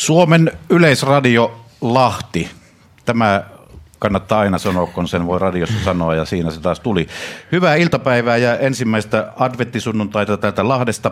[0.00, 2.50] Suomen yleisradio Lahti.
[3.04, 3.42] Tämä
[3.98, 7.06] kannattaa aina sanoa, kun sen voi radiossa sanoa ja siinä se taas tuli.
[7.52, 11.10] Hyvää iltapäivää ja ensimmäistä adventtisunnuntaiта täältä Lahdesta.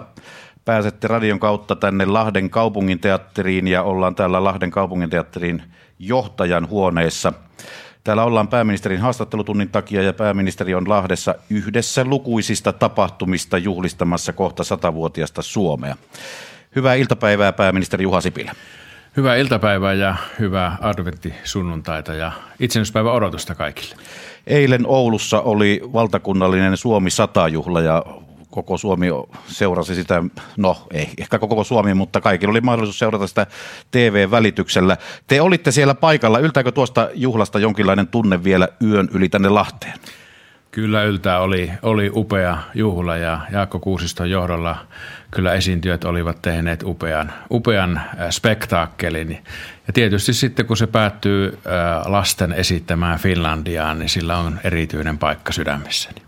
[0.65, 5.63] Pääsette radion kautta tänne Lahden kaupunginteatteriin ja ollaan täällä Lahden kaupunginteatterin
[5.99, 7.33] johtajan huoneessa.
[8.05, 15.43] Täällä ollaan pääministerin haastattelutunnin takia ja pääministeri on Lahdessa yhdessä lukuisista tapahtumista juhlistamassa kohta satavuotiasta
[15.43, 15.97] Suomea.
[16.77, 18.55] Hyvää iltapäivää pääministeri Juha Sipilä.
[19.19, 23.95] Hyvää iltapäivää ja hyvää adventtisunnuntaita ja itsenäispäivän odotusta kaikille.
[24.47, 28.05] Eilen Oulussa oli valtakunnallinen Suomi 100-juhla ja
[28.51, 29.07] koko Suomi
[29.47, 30.23] seurasi sitä,
[30.57, 33.47] no ei ehkä koko Suomi, mutta kaikilla oli mahdollisuus seurata sitä
[33.91, 34.97] TV-välityksellä.
[35.27, 36.39] Te olitte siellä paikalla.
[36.39, 39.99] Yltääkö tuosta juhlasta jonkinlainen tunne vielä yön yli tänne Lahteen?
[40.71, 44.87] Kyllä yltää oli, oli upea juhla ja Jaakko Kuusiston johdolla
[45.31, 49.45] kyllä esiintyjät olivat tehneet upean, upean äh, spektaakkelin.
[49.87, 55.53] Ja tietysti sitten kun se päättyy äh, lasten esittämään Finlandiaan, niin sillä on erityinen paikka
[55.53, 56.28] sydämessäni.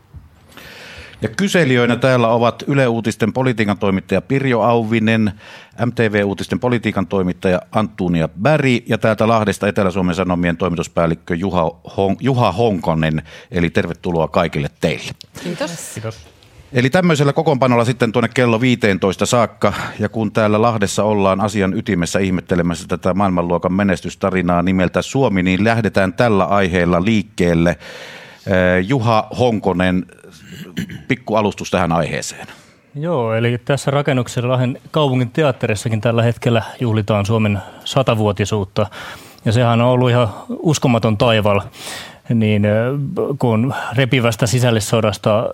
[1.22, 5.32] Ja kyselijöinä täällä ovat Yle Uutisten politiikan toimittaja Pirjo Auvinen,
[5.86, 13.22] MTV-uutisten politiikan toimittaja Antunia Bäri ja täältä Lahdesta Etelä-Suomen Sanomien toimituspäällikkö Juha, Hon- Juha Honkonen.
[13.50, 15.12] Eli tervetuloa kaikille teille.
[15.42, 15.90] Kiitos.
[15.94, 16.18] Kiitos.
[16.72, 22.18] Eli tämmöisellä kokoonpanolla sitten tuonne kello 15 saakka, ja kun täällä Lahdessa ollaan asian ytimessä
[22.18, 27.76] ihmettelemässä tätä maailmanluokan menestystarinaa nimeltä Suomi, niin lähdetään tällä aiheella liikkeelle.
[28.86, 30.06] Juha Honkonen,
[31.08, 32.46] pikku alustus tähän aiheeseen.
[32.94, 38.86] Joo, eli tässä rakennuksessa Lahden kaupungin teatterissakin tällä hetkellä juhlitaan Suomen satavuotisuutta.
[39.44, 41.60] Ja sehän on ollut ihan uskomaton taival,
[42.34, 42.62] niin
[43.38, 45.50] kun repivästä sisällissodasta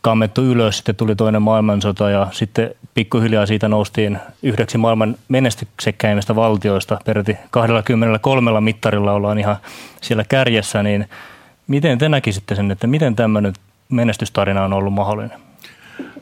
[0.00, 6.98] kammettu ylös, sitten tuli toinen maailmansota ja sitten pikkuhiljaa siitä noustiin yhdeksi maailman menestyksekkäimmistä valtioista.
[7.04, 9.56] Peräti 23 mittarilla ollaan ihan
[10.00, 11.08] siellä kärjessä, niin
[11.66, 13.52] miten te näkisitte sen, että miten tämmöinen
[13.90, 15.38] menestystarina on ollut mahdollinen?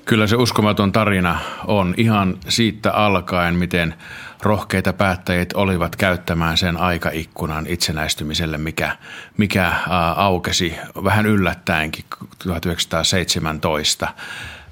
[0.05, 3.95] Kyllä se uskomaton tarina on ihan siitä alkaen, miten
[4.43, 8.97] rohkeita päättäjät olivat käyttämään sen aikaikkunan itsenäistymiselle, mikä,
[9.37, 9.73] mikä
[10.17, 12.05] aukesi vähän yllättäenkin
[12.39, 14.09] 1917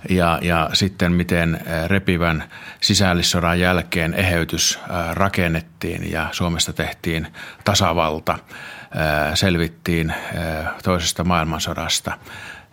[0.08, 2.44] ja, ja sitten miten repivän
[2.80, 4.78] sisällissodan jälkeen eheytys
[5.12, 7.26] rakennettiin ja Suomesta tehtiin
[7.64, 8.38] tasavalta,
[9.34, 10.14] selvittiin
[10.82, 12.12] toisesta maailmansodasta–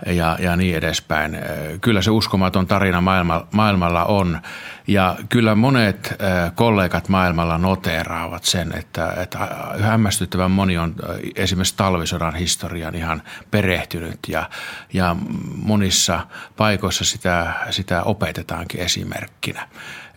[0.06, 1.38] ja, ja niin edespäin.
[1.82, 4.42] Kyllä se uskomaton tarina maailma, maailmalla on
[4.88, 6.16] ja kyllä monet
[6.56, 9.40] kollegat maailmalla noteeraavat sen, että, että
[9.82, 10.96] hämmästyttävän moni on
[11.36, 13.22] esimerkiksi talvisodan historian ihan
[13.52, 14.50] perehtynyt ja,
[14.94, 15.16] ja
[15.56, 16.28] monissa
[16.58, 19.68] paikoissa sitä, sitä opetetaankin esimerkkinä.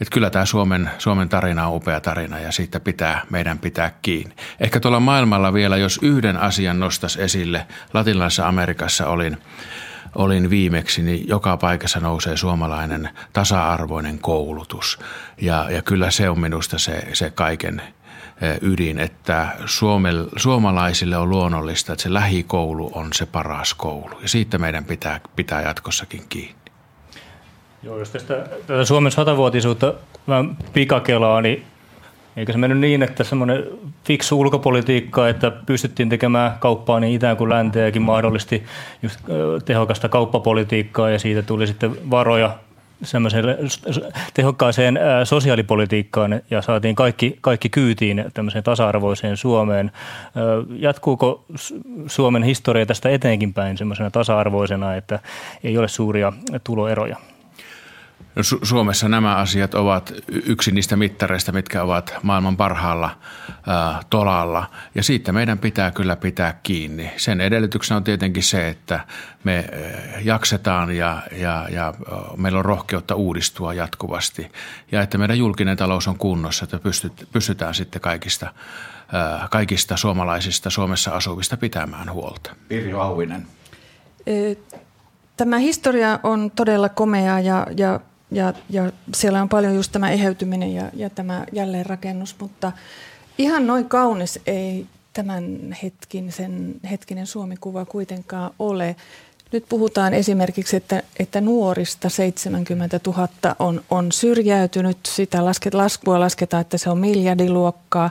[0.01, 4.35] Että kyllä tämä Suomen, Suomen tarina on upea tarina ja siitä pitää, meidän pitää kiinni.
[4.61, 9.39] Ehkä tuolla maailmalla vielä, jos yhden asian nostaisi esille, Latinalaisessa Amerikassa olin,
[10.15, 14.99] olin viimeksi, niin joka paikassa nousee suomalainen tasa-arvoinen koulutus.
[15.41, 17.83] Ja, ja kyllä se on minusta se, se kaiken
[18.41, 24.21] eh, ydin, että Suomel, suomalaisille on luonnollista, että se lähikoulu on se paras koulu.
[24.21, 26.66] Ja siitä meidän pitää, pitää jatkossakin kiinni.
[27.87, 28.35] Joo, jos tästä,
[28.67, 29.95] tätä Suomen satavuotisuutta
[30.29, 31.65] vähän pikakelaa, niin
[32.37, 33.65] eikö se mennyt niin, että semmoinen
[34.05, 38.65] fiksu ulkopolitiikka, että pystyttiin tekemään kauppaa niin itään kuin länteäkin mahdollisesti
[39.03, 39.21] just
[39.65, 42.59] tehokasta kauppapolitiikkaa ja siitä tuli sitten varoja
[43.03, 43.59] semmoiselle
[44.35, 49.93] tehokkaaseen sosiaalipolitiikkaan ja saatiin kaikki, kaikki kyytiin tämmöiseen tasa-arvoiseen Suomeen.
[50.79, 51.45] Jatkuuko
[52.07, 55.19] Suomen historia tästä eteenkin päin semmoisena tasa-arvoisena, että
[55.65, 56.33] ei ole suuria
[56.65, 57.17] tuloeroja?
[58.37, 63.19] No, Su- Suomessa nämä asiat ovat yksi niistä mittareista, mitkä ovat maailman parhaalla
[63.67, 64.71] ää, tolalla.
[64.95, 67.11] Ja siitä meidän pitää kyllä pitää kiinni.
[67.17, 69.01] Sen edellytyksenä on tietenkin se, että
[69.45, 69.65] me
[70.25, 71.95] jaksetaan ja, ja, ja
[72.37, 74.53] meillä on rohkeutta uudistua jatkuvasti.
[74.93, 78.53] Ja että meidän julkinen talous on kunnossa, että pystyt, pystytään sitten kaikista,
[79.13, 82.51] ää, kaikista suomalaisista Suomessa asuvista pitämään huolta.
[82.69, 83.47] Pirjo Auvinen.
[85.37, 88.01] Tämä historia on todella komea ja, ja
[88.31, 92.73] ja, ja siellä on paljon just tämä eheytyminen ja, ja tämä jälleenrakennus, mutta
[93.39, 98.97] ihan noin kaunis ei tämän hetkin, sen hetkinen Suomi-kuva kuitenkaan ole.
[99.53, 103.29] Nyt puhutaan esimerkiksi, että, että nuorista 70 000
[103.59, 104.99] on, on syrjäytynyt.
[105.07, 108.11] Sitä lasket, laskua lasketaan, että se on miljardiluokkaa.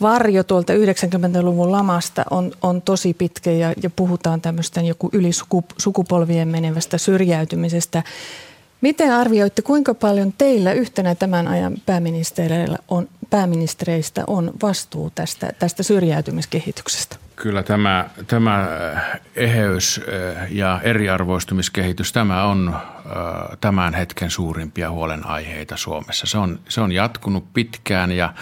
[0.00, 6.98] Varjo tuolta 90-luvun lamasta on, on tosi pitkä ja, ja puhutaan tämmöistä joku ylisukupolvien menevästä
[6.98, 8.02] syrjäytymisestä.
[8.80, 15.82] Miten arvioitte, kuinka paljon teillä yhtenä tämän ajan pääministerillä on pääministereistä on vastuu tästä, tästä
[15.82, 17.16] syrjäytymiskehityksestä?
[17.36, 18.68] Kyllä tämä, tämä
[19.36, 20.00] eheys
[20.50, 22.76] ja eriarvoistumiskehitys, tämä on
[23.60, 26.26] tämän hetken suurimpia huolenaiheita Suomessa.
[26.26, 28.34] Se on, se on jatkunut pitkään ja,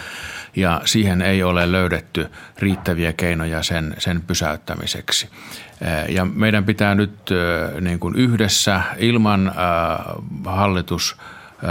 [0.55, 5.29] ja siihen ei ole löydetty riittäviä keinoja sen, sen pysäyttämiseksi.
[6.09, 7.29] Ja meidän pitää nyt
[7.81, 9.51] niin kuin yhdessä ilman
[10.45, 11.17] hallitus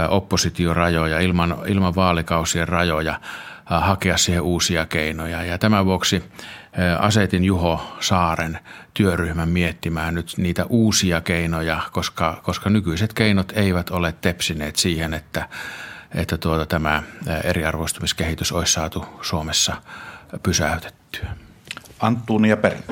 [0.09, 3.19] oppositiorajoja, ilman, ilman vaalikausien rajoja
[3.65, 5.43] hakea siihen uusia keinoja.
[5.43, 6.23] Ja tämän vuoksi
[6.99, 8.59] asetin Juho Saaren
[8.93, 15.49] työryhmän miettimään nyt niitä uusia keinoja, koska, koska nykyiset keinot eivät ole tepsineet siihen, että,
[16.15, 17.03] että tuota, tämä
[17.43, 19.75] eriarvoistumiskehitys olisi saatu Suomessa
[20.43, 21.29] pysäytettyä.
[21.99, 22.83] Antunia Perin.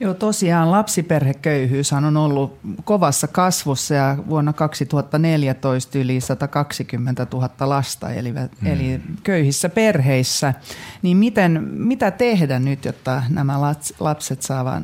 [0.00, 8.32] Joo, tosiaan lapsiperheköyhyys on ollut kovassa kasvussa ja vuonna 2014 yli 120 000 lasta eli,
[8.32, 8.66] mm.
[8.66, 10.54] eli köyhissä perheissä.
[11.02, 13.60] Niin miten, mitä tehdä nyt, jotta nämä
[14.00, 14.82] lapset saavat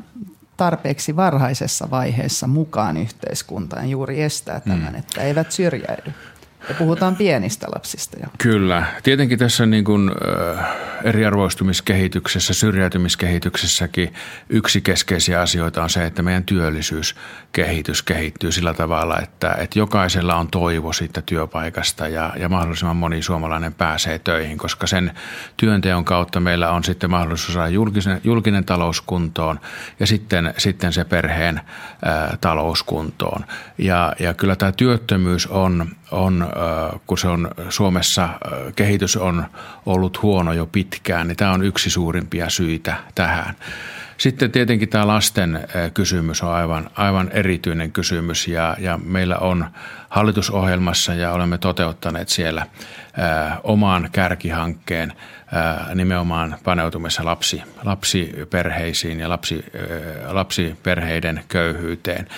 [0.56, 4.98] tarpeeksi varhaisessa vaiheessa mukaan yhteiskuntaan juuri estää tämän, mm.
[4.98, 6.12] että eivät syrjäydy?
[6.68, 8.26] Ja puhutaan pienistä lapsista jo.
[8.38, 8.84] Kyllä.
[9.02, 10.10] Tietenkin tässä niin kuin,
[10.58, 10.66] äh,
[11.04, 14.14] eriarvoistumiskehityksessä, syrjäytymiskehityksessäkin
[14.48, 20.48] yksi keskeisiä asioita on se, että meidän työllisyyskehitys kehittyy sillä tavalla, että, että jokaisella on
[20.48, 25.12] toivo siitä työpaikasta ja, ja mahdollisimman moni suomalainen pääsee töihin, koska sen
[25.56, 29.60] työnteon kautta meillä on sitten mahdollisuus saada julkinen, julkinen talous kuntoon
[30.00, 31.60] ja sitten, sitten se perheen
[32.06, 33.44] äh, talous kuntoon.
[33.78, 36.48] Ja, ja kyllä tämä työttömyys on, on
[37.06, 38.28] kun se on Suomessa,
[38.76, 39.44] kehitys on
[39.86, 43.54] ollut huono jo pitkään, niin tämä on yksi suurimpia syitä tähän.
[44.20, 49.66] Sitten tietenkin tämä lasten kysymys on aivan, aivan erityinen kysymys ja, ja meillä on
[50.08, 52.66] hallitusohjelmassa ja olemme toteuttaneet siellä
[53.16, 55.12] ää, oman kärkihankkeen
[55.52, 62.28] ää, nimenomaan paneutumissa lapsi, lapsiperheisiin ja lapsi, ää, lapsiperheiden köyhyyteen.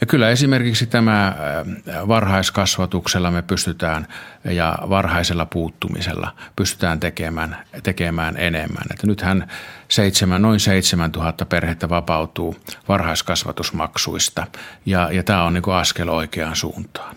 [0.00, 4.06] Ja kyllä esimerkiksi tämä äh, varhaiskasvatuksella me pystytään
[4.44, 8.84] ja varhaisella puuttumisella pystytään tekemään, tekemään enemmän.
[8.90, 9.48] Että nythän
[9.88, 12.56] seitsemän, noin 7000 perhettä vapautuu
[12.88, 14.46] varhaiskasvatusmaksuista
[14.86, 17.16] ja, ja tämä on niin askel oikeaan suuntaan.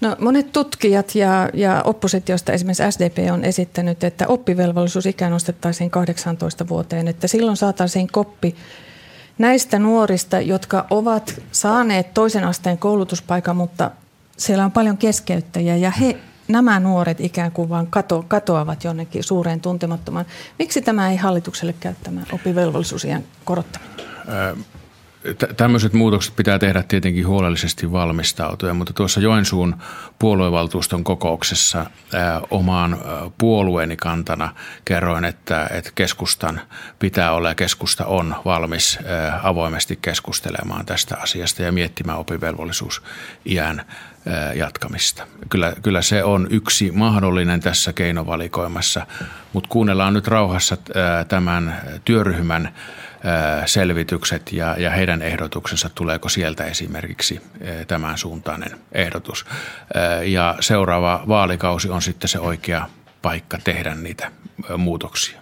[0.00, 7.08] No, monet tutkijat ja, ja oppositiosta esimerkiksi SDP on esittänyt, että oppivelvollisuusikä nostettaisiin 18 vuoteen,
[7.08, 8.56] että silloin saataisiin koppi
[9.38, 13.90] näistä nuorista, jotka ovat saaneet toisen asteen koulutuspaikan, mutta
[14.36, 16.16] siellä on paljon keskeyttäjiä ja he,
[16.48, 20.26] nämä nuoret ikään kuin vaan kato, katoavat jonnekin suureen tuntemattomaan.
[20.58, 22.20] Miksi tämä ei hallitukselle käy tämä
[23.44, 23.96] korottaminen?
[25.56, 29.76] Tämmöiset muutokset pitää tehdä tietenkin huolellisesti valmistautuen, mutta tuossa Joensuun
[30.18, 32.98] puoluevaltuuston kokouksessa ää, omaan
[33.38, 36.60] puolueeni kantana kerroin, että, että keskustan
[36.98, 43.02] pitää olla ja keskusta on valmis ää, avoimesti keskustelemaan tästä asiasta ja miettimään opivelvollisuus
[43.46, 43.82] iän
[44.54, 45.26] jatkamista.
[45.48, 49.06] Kyllä, kyllä se on yksi mahdollinen tässä keinovalikoimassa,
[49.52, 50.76] mutta kuunnellaan nyt rauhassa
[51.28, 52.74] tämän työryhmän
[53.66, 57.40] selvitykset ja, ja heidän ehdotuksensa, tuleeko sieltä esimerkiksi
[57.88, 59.46] tämän suuntainen ehdotus.
[60.24, 62.86] Ja seuraava vaalikausi on sitten se oikea
[63.22, 64.30] paikka tehdä niitä
[64.76, 65.40] muutoksia.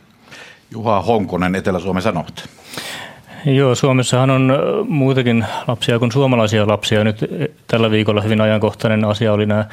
[0.71, 2.49] Juha Honkonen, Etelä-Suomen Sanomat.
[3.45, 7.05] Joo, Suomessahan on muitakin lapsia kuin suomalaisia lapsia.
[7.05, 7.19] Nyt
[7.67, 9.65] tällä viikolla hyvin ajankohtainen asia oli nämä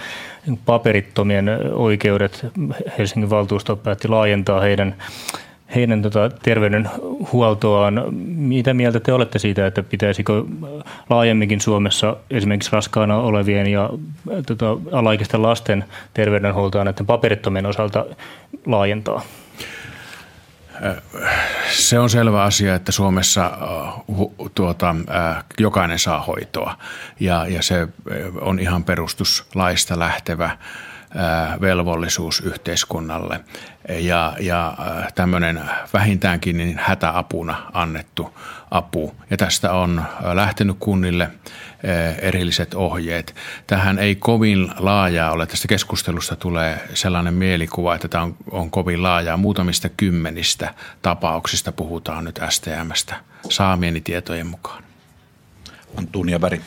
[0.66, 2.46] paperittomien oikeudet.
[2.98, 4.96] Helsingin valtuusto päätti laajentaa heidän
[5.76, 8.04] heidän tota, terveydenhuoltoaan.
[8.36, 10.44] Mitä mieltä te olette siitä, että pitäisikö
[11.10, 13.90] laajemminkin Suomessa esimerkiksi raskaana olevien ja
[14.46, 18.06] tota, alaikäisten lasten terveydenhuoltoa näiden paperittomien osalta
[18.66, 19.22] laajentaa?
[21.72, 23.52] Se on selvä asia, että Suomessa
[24.56, 24.96] tuota,
[25.60, 26.78] jokainen saa hoitoa
[27.20, 27.88] ja, ja se
[28.42, 30.58] on ihan perustuslaista lähtevä
[31.62, 33.40] velvollisuus yhteiskunnalle
[33.90, 34.78] ja, ja
[35.16, 35.62] tämmöinen
[35.94, 38.38] vähintäänkin niin hätäapuna annettu
[38.72, 39.16] apu.
[39.30, 40.04] Ja tästä on
[40.34, 41.32] lähtenyt kunnille
[42.22, 43.36] erilliset ohjeet.
[43.68, 45.46] Tähän ei kovin laajaa ole.
[45.46, 49.38] Tästä keskustelusta tulee sellainen mielikuva, että tämä on, on kovin laajaa.
[49.38, 53.16] Muutamista kymmenistä tapauksista puhutaan nyt STMstä
[53.50, 54.84] saamieni tietojen mukaan.
[55.98, 56.62] Antunia Berg.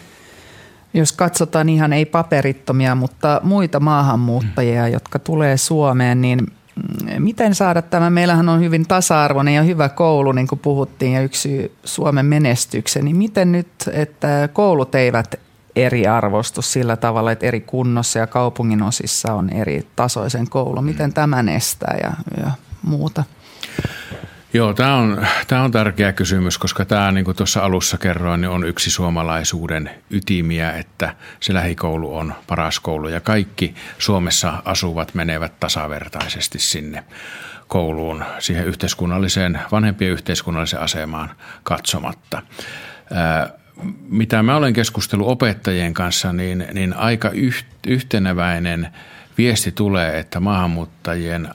[0.94, 7.82] Jos katsotaan ihan ei paperittomia, mutta muita maahanmuuttajia, jotka tulee Suomeen, niin mm, miten saada
[7.82, 8.10] tämä?
[8.10, 13.04] Meillähän on hyvin tasa-arvoinen ja hyvä koulu, niin kuin puhuttiin, ja yksi Suomen menestyksen.
[13.04, 15.34] Niin miten nyt, että koulut eivät
[15.76, 20.82] eriarvostus sillä tavalla, että eri kunnossa ja kaupungin osissa on eri tasoisen koulu.
[20.82, 22.12] Miten tämä estää ja,
[22.44, 22.50] ja
[22.82, 23.24] muuta?
[24.54, 28.49] Joo, tämä on, tämä on tärkeä kysymys, koska tämä, niin kuin tuossa alussa kerroin, niin
[28.50, 35.61] on yksi suomalaisuuden ytimiä, että se lähikoulu on paras koulu ja kaikki Suomessa asuvat menevät
[35.61, 37.04] tasavertaisesti sinne
[37.68, 41.30] kouluun, siihen yhteiskunnalliseen, vanhempien yhteiskunnalliseen asemaan
[41.62, 42.42] katsomatta.
[44.08, 47.30] Mitä mä olen keskustellut opettajien kanssa, niin, niin aika
[47.87, 48.88] yhteneväinen–
[49.38, 51.48] viesti tulee, että maahanmuuttajien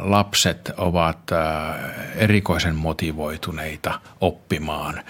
[0.00, 1.18] lapset ovat
[2.16, 5.02] erikoisen motivoituneita oppimaan.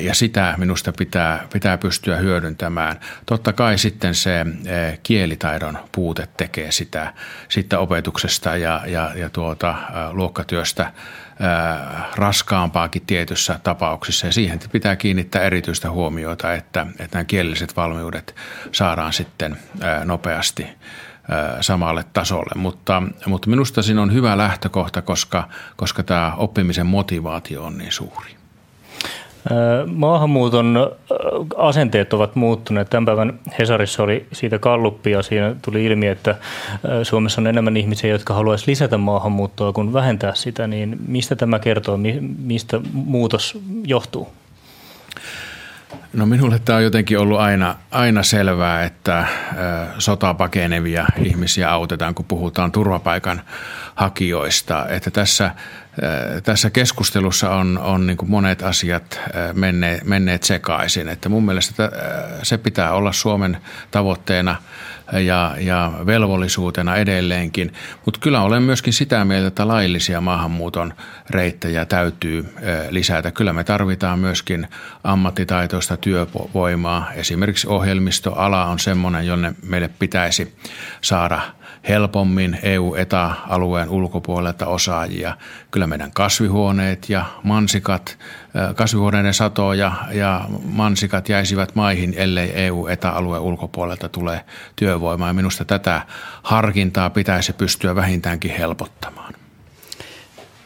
[0.00, 3.00] Ja sitä minusta pitää, pitää pystyä hyödyntämään.
[3.26, 4.46] Totta kai sitten se
[5.02, 7.12] kielitaidon puute tekee sitä,
[7.48, 9.74] sitä opetuksesta ja, ja, ja tuota,
[10.12, 10.92] luokkatyöstä
[12.16, 14.26] raskaampaakin tietyssä tapauksissa.
[14.26, 18.34] Ja siihen pitää kiinnittää erityistä huomiota, että, että nämä kielelliset valmiudet
[18.72, 19.56] saadaan sitten
[20.04, 20.66] nopeasti
[21.60, 22.52] samalle tasolle.
[22.54, 28.38] Mutta, mutta minusta siinä on hyvä lähtökohta, koska, koska tämä oppimisen motivaatio on niin suuri.
[29.86, 30.92] Maahanmuuton
[31.56, 32.90] asenteet ovat muuttuneet.
[32.90, 35.22] Tämän päivän Hesarissa oli siitä kalluppia.
[35.22, 36.36] Siinä tuli ilmi, että
[37.02, 40.66] Suomessa on enemmän ihmisiä, jotka haluaisivat lisätä maahanmuuttoa kuin vähentää sitä.
[40.66, 41.98] Niin mistä tämä kertoo?
[42.38, 44.28] Mistä muutos johtuu?
[46.12, 49.26] No minulle tämä on jotenkin ollut aina, aina selvää, että
[49.98, 53.42] sota pakenevia ihmisiä autetaan, kun puhutaan turvapaikan
[53.94, 54.88] hakijoista.
[54.88, 55.50] Että tässä,
[56.42, 59.20] tässä keskustelussa on, on niin kuin monet asiat
[59.52, 61.08] menneet, menneet sekaisin.
[61.08, 61.90] Että mun mielestä
[62.42, 63.58] se pitää olla Suomen
[63.90, 64.56] tavoitteena–
[65.12, 67.72] ja, ja velvollisuutena edelleenkin.
[68.04, 70.94] Mutta kyllä olen myöskin sitä mieltä, että laillisia maahanmuuton
[71.30, 72.54] reittejä täytyy
[72.90, 73.30] lisätä.
[73.30, 74.68] Kyllä me tarvitaan myöskin
[75.04, 77.12] ammattitaitoista työvoimaa.
[77.12, 80.56] Esimerkiksi ohjelmistoala on semmoinen, jonne meille pitäisi
[81.00, 81.40] saada–
[81.88, 85.36] helpommin EU-ETA-alueen ulkopuolelta osaajia.
[85.70, 88.18] Kyllä meidän kasvihuoneet ja mansikat,
[88.76, 94.44] kasvihuoneiden sato ja, ja mansikat jäisivät maihin, ellei EU-ETA-alueen ulkopuolelta tule
[94.76, 95.32] työvoimaa.
[95.32, 96.02] Minusta tätä
[96.42, 99.34] harkintaa pitäisi pystyä vähintäänkin helpottamaan.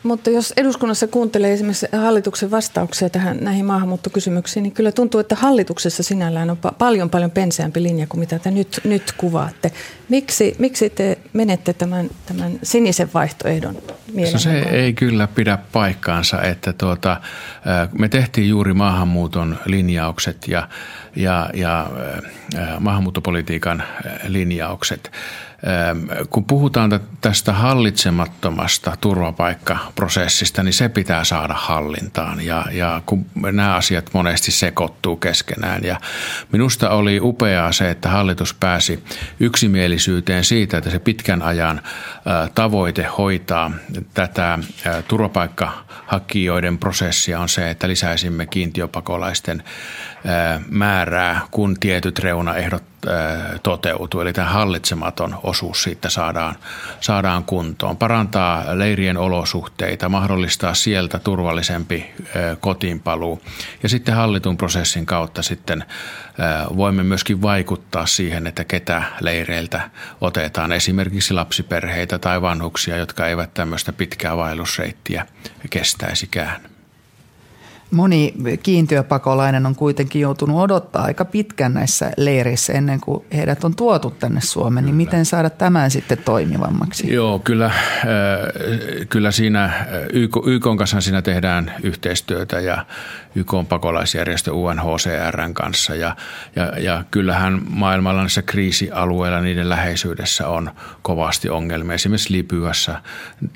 [0.03, 6.03] Mutta jos eduskunnassa kuuntelee esimerkiksi hallituksen vastauksia tähän näihin maahanmuuttokysymyksiin, niin kyllä tuntuu, että hallituksessa
[6.03, 9.73] sinällään on paljon paljon penseämpi linja kuin mitä te nyt, nyt kuvaatte.
[10.09, 13.79] Miksi, miksi te menette tämän, tämän sinisen vaihtoehdon
[14.13, 14.39] mieleen?
[14.39, 17.21] Se ei kyllä pidä paikkaansa, että tuota,
[17.99, 20.69] me tehtiin juuri maahanmuuton linjaukset ja,
[21.17, 21.91] ja, ja
[22.81, 23.83] maahanmuuttopolitiikan
[24.29, 25.11] linjaukset–
[26.31, 34.11] kun puhutaan tästä hallitsemattomasta turvapaikkaprosessista, niin se pitää saada hallintaan ja, ja kun nämä asiat
[34.13, 35.85] monesti sekoittuu keskenään.
[35.85, 36.01] Ja
[36.53, 39.05] minusta oli upeaa se, että hallitus pääsi
[39.41, 41.83] yksimielisyyteen siitä, että se pitkän ajan
[42.55, 43.71] tavoite hoitaa
[44.15, 44.59] tätä
[45.09, 49.63] turvapaikkahakijoiden prosessia on se, että lisäisimme kiintiöpakolaisten
[50.71, 52.83] määrää, kun tietyt reunaehdot
[53.63, 54.21] toteutuu.
[54.21, 56.55] Eli tämä hallitsematon osuus siitä saadaan,
[57.01, 57.97] saadaan kuntoon.
[57.97, 62.11] Parantaa leirien olosuhteita, mahdollistaa sieltä turvallisempi
[62.61, 63.43] kotiinpaluu.
[63.83, 65.85] Ja sitten hallitun prosessin kautta sitten
[66.77, 70.73] voimme myöskin vaikuttaa siihen, että ketä leireiltä otetaan.
[70.73, 75.27] Esimerkiksi lapsiperheitä tai vanhuksia, jotka eivät tämmöistä pitkää vaellusreittiä
[75.71, 76.72] kestäisikään.
[77.93, 84.11] Moni kiintiöpakolainen on kuitenkin joutunut odottaa aika pitkän näissä leireissä ennen kuin heidät on tuotu
[84.11, 84.85] tänne Suomeen.
[84.85, 87.13] Niin miten saada tämän sitten toimivammaksi?
[87.13, 87.73] Joo, kyllä, äh,
[89.09, 92.87] kyllä siinä YK, YK kanssa siinä tehdään yhteistyötä ja
[93.35, 95.95] YK on pakolaisjärjestö UNHCRn kanssa.
[95.95, 96.17] Ja,
[96.57, 100.71] ja, ja kyllähän maailmalla näissä kriisialueilla niiden läheisyydessä on
[101.03, 101.95] kovasti ongelmia.
[101.95, 103.01] Esimerkiksi Libyassa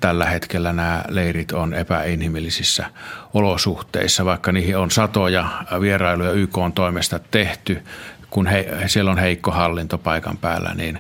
[0.01, 2.87] tällä hetkellä nämä leirit on epäinhimillisissä
[3.35, 5.49] olosuhteissa, vaikka niihin on satoja
[5.81, 7.83] vierailuja YK on toimesta tehty,
[8.31, 10.99] kun he, siellä on heikko hallinto paikan päällä, niin,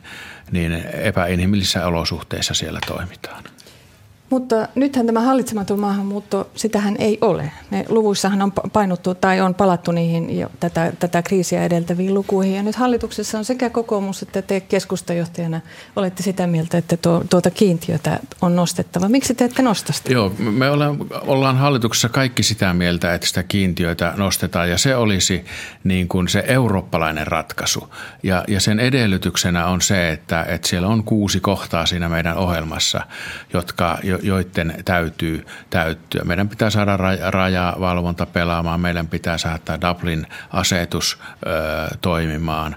[0.50, 3.44] niin epäinhimillisissä olosuhteissa siellä toimitaan.
[4.30, 7.52] Mutta nythän tämä hallitsematon maahanmuutto, sitähän ei ole.
[7.70, 12.54] Ne luvuissahan on painottu tai on palattu niihin jo tätä, tätä kriisiä edeltäviin lukuihin.
[12.54, 15.60] Ja nyt hallituksessa on sekä kokoomus että te keskustajohtajana
[15.96, 19.08] olette sitä mieltä, että tuo, tuota kiintiötä on nostettava.
[19.08, 20.12] Miksi te ette nosta sitä?
[20.12, 25.44] Joo, me ollaan, ollaan hallituksessa kaikki sitä mieltä, että sitä kiintiötä nostetaan ja se olisi
[25.84, 27.94] niin kuin se eurooppalainen ratkaisu.
[28.22, 33.00] Ja, ja sen edellytyksenä on se, että, että siellä on kuusi kohtaa siinä meidän ohjelmassa,
[33.52, 36.24] jotka, joiden täytyy täyttyä.
[36.24, 36.98] Meidän pitää saada
[37.30, 41.18] rajavalvonta pelaamaan, meidän pitää saada Dublin-asetus
[42.00, 42.76] toimimaan,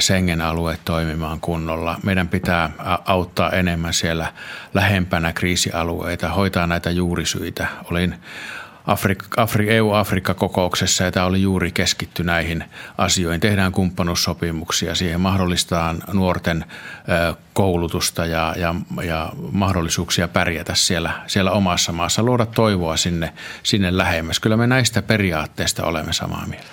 [0.00, 1.98] Schengen-alue toimimaan kunnolla.
[2.02, 2.70] Meidän pitää
[3.04, 4.32] auttaa enemmän siellä
[4.74, 7.66] lähempänä kriisialueita, hoitaa näitä juurisyitä.
[7.90, 8.14] Olin
[8.88, 12.64] Afri- Afri- EU-Afrikka-kokouksessa ja tämä oli juuri keskitty näihin
[12.98, 13.40] asioihin.
[13.40, 16.64] Tehdään kumppanuussopimuksia, siihen mahdollistetaan nuorten
[17.52, 24.40] koulutusta ja, ja, ja mahdollisuuksia pärjätä siellä, siellä omassa maassa, luoda toivoa sinne, sinne lähemmäs.
[24.40, 26.68] Kyllä me näistä periaatteista olemme samaa mieltä.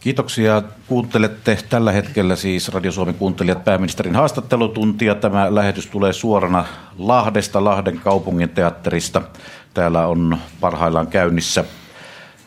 [0.00, 0.62] Kiitoksia.
[0.86, 5.14] Kuuntelette tällä hetkellä siis Radio Suomen kuuntelijat pääministerin haastattelutuntia.
[5.14, 6.64] Tämä lähetys tulee suorana
[6.98, 9.22] Lahdesta, Lahden kaupungin teatterista.
[9.78, 11.64] Täällä on parhaillaan käynnissä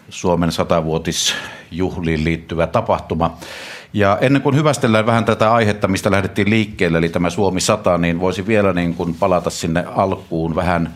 [0.09, 3.37] Suomen satavuotisjuhliin liittyvä tapahtuma.
[3.93, 8.19] Ja ennen kuin hyvästellään vähän tätä aihetta, mistä lähdettiin liikkeelle, eli tämä Suomi 100, niin
[8.19, 10.93] voisi vielä niin kuin palata sinne alkuun vähän,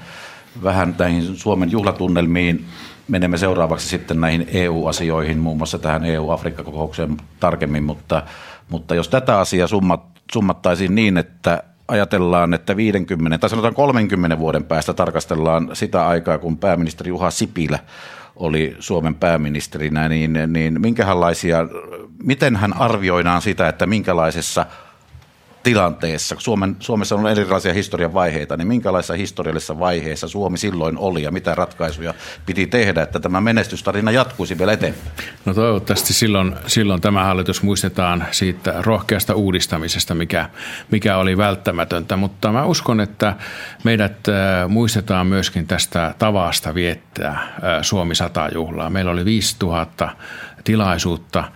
[0.63, 2.65] vähän näihin Suomen juhlatunnelmiin.
[3.07, 8.23] Menemme seuraavaksi sitten näihin EU-asioihin, muun muassa tähän EU-Afrikka-kokoukseen tarkemmin, mutta,
[8.69, 14.63] mutta jos tätä asiaa summat, summattaisiin niin, että ajatellaan, että 50 tai sanotaan 30 vuoden
[14.63, 17.79] päästä tarkastellaan sitä aikaa, kun pääministeri Juha Sipilä
[18.35, 21.57] oli Suomen pääministerinä, niin, niin minkälaisia,
[22.23, 24.65] miten hän arvioidaan sitä, että minkälaisessa
[25.65, 31.31] tilanteessa, Suomen, Suomessa on erilaisia historian vaiheita, niin minkälaisessa historiallisessa vaiheessa Suomi silloin oli ja
[31.31, 32.13] mitä ratkaisuja
[32.45, 35.11] piti tehdä, että tämä menestystarina jatkuisi vielä eteenpäin?
[35.45, 40.49] No toivottavasti silloin, silloin tämä hallitus muistetaan siitä rohkeasta uudistamisesta, mikä,
[40.91, 43.35] mikä oli välttämätöntä, mutta mä uskon, että
[43.83, 47.49] meidät äh, muistetaan myöskin tästä tavasta viettää äh,
[47.81, 48.89] Suomi 100 juhlaa.
[48.89, 50.09] Meillä oli 5000
[50.63, 51.43] tilaisuutta–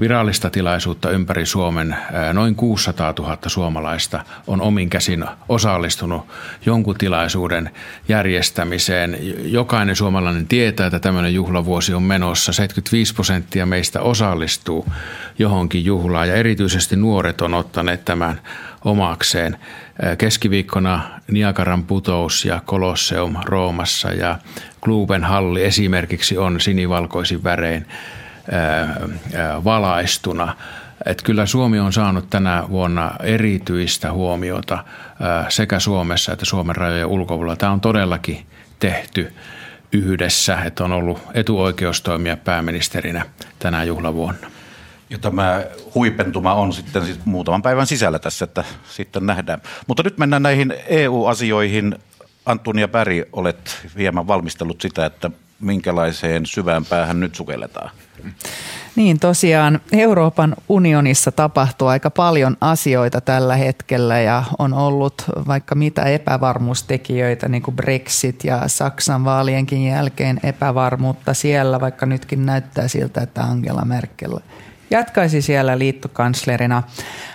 [0.00, 1.96] virallista tilaisuutta ympäri Suomen.
[2.32, 6.26] Noin 600 000 suomalaista on omin käsin osallistunut
[6.66, 7.70] jonkun tilaisuuden
[8.08, 9.18] järjestämiseen.
[9.44, 12.52] Jokainen suomalainen tietää, että tämmöinen juhlavuosi on menossa.
[12.52, 14.86] 75 prosenttia meistä osallistuu
[15.38, 18.40] johonkin juhlaan ja erityisesti nuoret on ottaneet tämän
[18.84, 19.56] omakseen.
[20.18, 24.38] Keskiviikkona Niagaran putous ja Kolosseum Roomassa ja
[24.80, 27.86] Kluben halli esimerkiksi on sinivalkoisin värein
[29.64, 30.56] valaistuna.
[31.06, 34.84] Että kyllä Suomi on saanut tänä vuonna erityistä huomiota
[35.48, 37.56] sekä Suomessa että Suomen rajojen ulkopuolella.
[37.56, 38.46] Tämä on todellakin
[38.78, 39.32] tehty
[39.92, 43.26] yhdessä, että on ollut etuoikeus toimia pääministerinä
[43.58, 44.50] tänä juhlavuonna.
[45.10, 45.62] Ja tämä
[45.94, 49.62] huipentuma on sitten siis muutaman päivän sisällä tässä, että sitten nähdään.
[49.86, 51.98] Mutta nyt mennään näihin EU-asioihin.
[52.46, 55.30] Antunia Päri, olet hieman valmistellut sitä, että
[55.62, 57.90] minkälaiseen syvään päähän nyt sukelletaan?
[58.96, 66.02] Niin tosiaan Euroopan unionissa tapahtuu aika paljon asioita tällä hetkellä ja on ollut vaikka mitä
[66.02, 73.42] epävarmuustekijöitä niin kuin Brexit ja Saksan vaalienkin jälkeen epävarmuutta siellä, vaikka nytkin näyttää siltä, että
[73.42, 74.38] Angela Merkel
[74.92, 76.82] jatkaisi siellä liittokanslerina.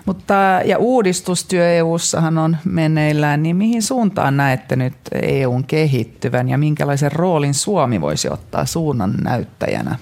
[0.05, 0.33] Mutta,
[0.65, 7.53] ja uudistustyö EU-ssahan on meneillään, niin mihin suuntaan näette nyt EUn kehittyvän ja minkälaisen roolin
[7.53, 9.95] Suomi voisi ottaa suunnan näyttäjänä?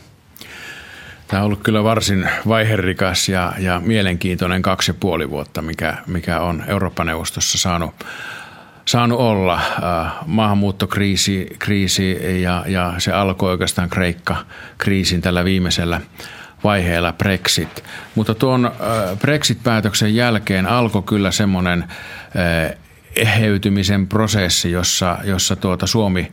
[1.27, 6.39] Tämä on ollut kyllä varsin vaiherikas ja, ja mielenkiintoinen kaksi ja puoli vuotta, mikä, mikä
[6.39, 7.93] on Eurooppa-neuvostossa saanut,
[8.85, 9.61] saanut olla.
[10.25, 16.01] Maahanmuuttokriisi kriisi ja, ja se alkoi oikeastaan Kreikka-kriisin tällä viimeisellä
[16.65, 17.83] vaiheella Brexit.
[18.15, 18.71] Mutta tuon
[19.19, 21.83] Brexit-päätöksen jälkeen alkoi kyllä semmoinen
[23.15, 26.31] eheytymisen prosessi, jossa, jossa tuota Suomi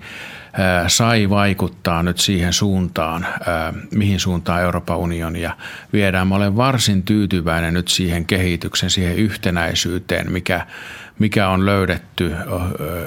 [0.87, 3.27] sai vaikuttaa nyt siihen suuntaan,
[3.91, 5.57] mihin suuntaan Euroopan unionia
[5.93, 6.29] viedään.
[6.29, 10.67] Mä olen varsin tyytyväinen nyt siihen kehityksen, siihen yhtenäisyyteen, mikä,
[11.19, 12.33] mikä on löydetty.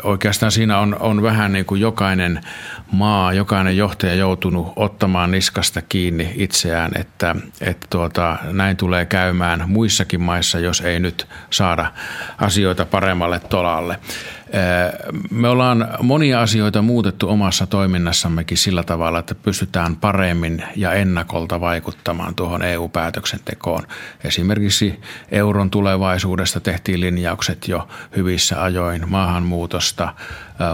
[0.03, 2.41] Oikeastaan siinä on, on vähän niin kuin jokainen
[2.91, 10.21] maa, jokainen johtaja joutunut ottamaan niskasta kiinni itseään, että, että tuota, näin tulee käymään muissakin
[10.21, 11.91] maissa, jos ei nyt saada
[12.37, 13.99] asioita paremmalle tolalle.
[15.31, 22.35] Me ollaan monia asioita muutettu omassa toiminnassammekin sillä tavalla, että pystytään paremmin ja ennakolta vaikuttamaan
[22.35, 23.83] tuohon EU-päätöksentekoon.
[24.23, 30.13] Esimerkiksi euron tulevaisuudesta tehtiin linjaukset jo hyvissä ajoin maahanmuutosta,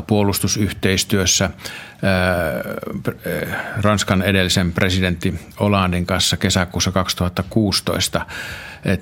[0.07, 1.49] puolustusyhteistyössä
[3.81, 8.25] Ranskan edellisen presidentti Olandin kanssa kesäkuussa 2016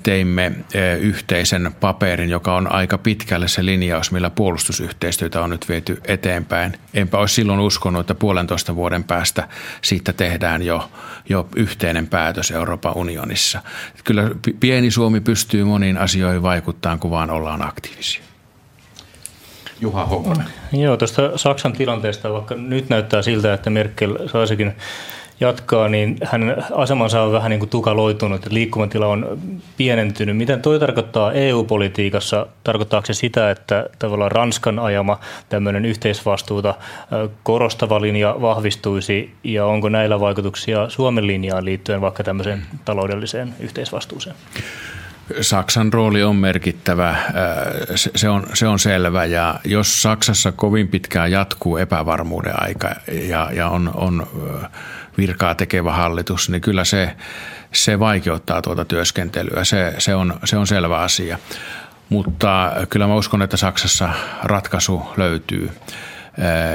[0.02, 0.52] teimme
[1.00, 6.78] yhteisen paperin, joka on aika pitkälle se linjaus, millä puolustusyhteistyötä on nyt viety eteenpäin.
[6.94, 9.48] Enpä olisi silloin uskonut, että puolentoista vuoden päästä
[9.82, 10.90] siitä tehdään jo,
[11.28, 13.60] jo yhteinen päätös Euroopan unionissa.
[14.04, 18.22] Kyllä pieni Suomi pystyy moniin asioihin vaikuttamaan, kun vaan ollaan aktiivisia.
[19.80, 20.46] Juha Honkonen.
[20.72, 24.72] Joo, tuosta Saksan tilanteesta, vaikka nyt näyttää siltä, että Merkel saisikin
[25.40, 29.38] jatkaa, niin hänen asemansa on vähän niin kuin tukaloitunut, että liikkumatila on
[29.76, 30.36] pienentynyt.
[30.36, 32.46] Miten toi tarkoittaa EU-politiikassa?
[32.64, 36.74] Tarkoittaako se sitä, että tavallaan Ranskan ajama tämmöinen yhteisvastuuta
[37.42, 44.36] korostava linja vahvistuisi ja onko näillä vaikutuksia Suomen linjaan liittyen vaikka tämmöiseen taloudelliseen yhteisvastuuseen?
[45.40, 47.16] Saksan rooli on merkittävä,
[47.94, 52.90] se on, se on selvä ja jos Saksassa kovin pitkään jatkuu epävarmuuden aika
[53.28, 54.26] ja, ja on, on
[55.18, 57.16] virkaa tekevä hallitus, niin kyllä se,
[57.72, 59.64] se vaikeuttaa tuota työskentelyä.
[59.64, 61.38] Se, se, on, se on selvä asia.
[62.08, 64.08] Mutta kyllä mä uskon, että Saksassa
[64.42, 65.70] ratkaisu löytyy.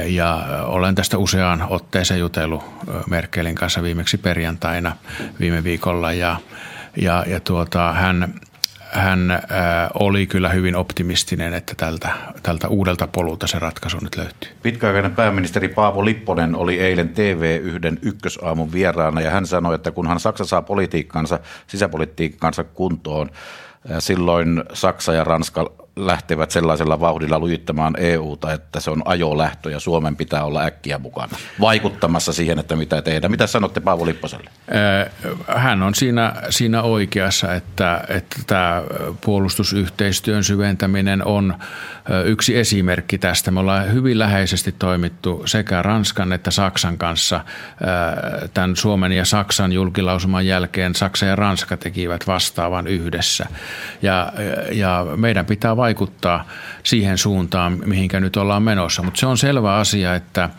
[0.06, 2.64] Ja olen tästä useaan otteeseen jutellut
[3.10, 4.96] Merkelin kanssa viimeksi perjantaina
[5.40, 6.36] viime viikolla ja,
[6.96, 8.34] ja, ja tuota, hän,
[8.96, 9.40] hän äh,
[9.94, 12.10] oli kyllä hyvin optimistinen, että tältä,
[12.42, 14.50] tältä uudelta polulta se ratkaisu nyt löytyy.
[14.62, 20.44] Pitkäaikainen pääministeri Paavo Lipponen oli eilen TV1 ykkösaamun vieraana ja hän sanoi, että kunhan Saksa
[20.44, 23.30] saa politiikkansa, sisäpolitiikkansa kuntoon,
[23.98, 30.16] silloin Saksa ja Ranska lähtevät sellaisella vauhdilla lujittamaan EUta, että se on ajolähtö ja Suomen
[30.16, 33.30] pitää olla äkkiä mukana vaikuttamassa siihen, että mitä tehdään.
[33.30, 34.50] Mitä sanotte Paavo Lipposelle?
[35.56, 38.82] Hän on siinä, siinä oikeassa, että, että tämä
[39.20, 41.54] puolustusyhteistyön syventäminen on
[42.24, 43.50] yksi esimerkki tästä.
[43.50, 47.40] Me ollaan hyvin läheisesti toimittu sekä Ranskan että Saksan kanssa.
[48.54, 53.46] Tämän Suomen ja Saksan julkilausuman jälkeen Saksa ja Ranska tekivät vastaavan yhdessä.
[54.02, 54.32] Ja,
[54.72, 55.85] ja meidän pitää vaikuttaa
[56.82, 59.02] siihen suuntaan, mihinkä nyt ollaan menossa.
[59.02, 60.50] Mutta se on selvä asia, että,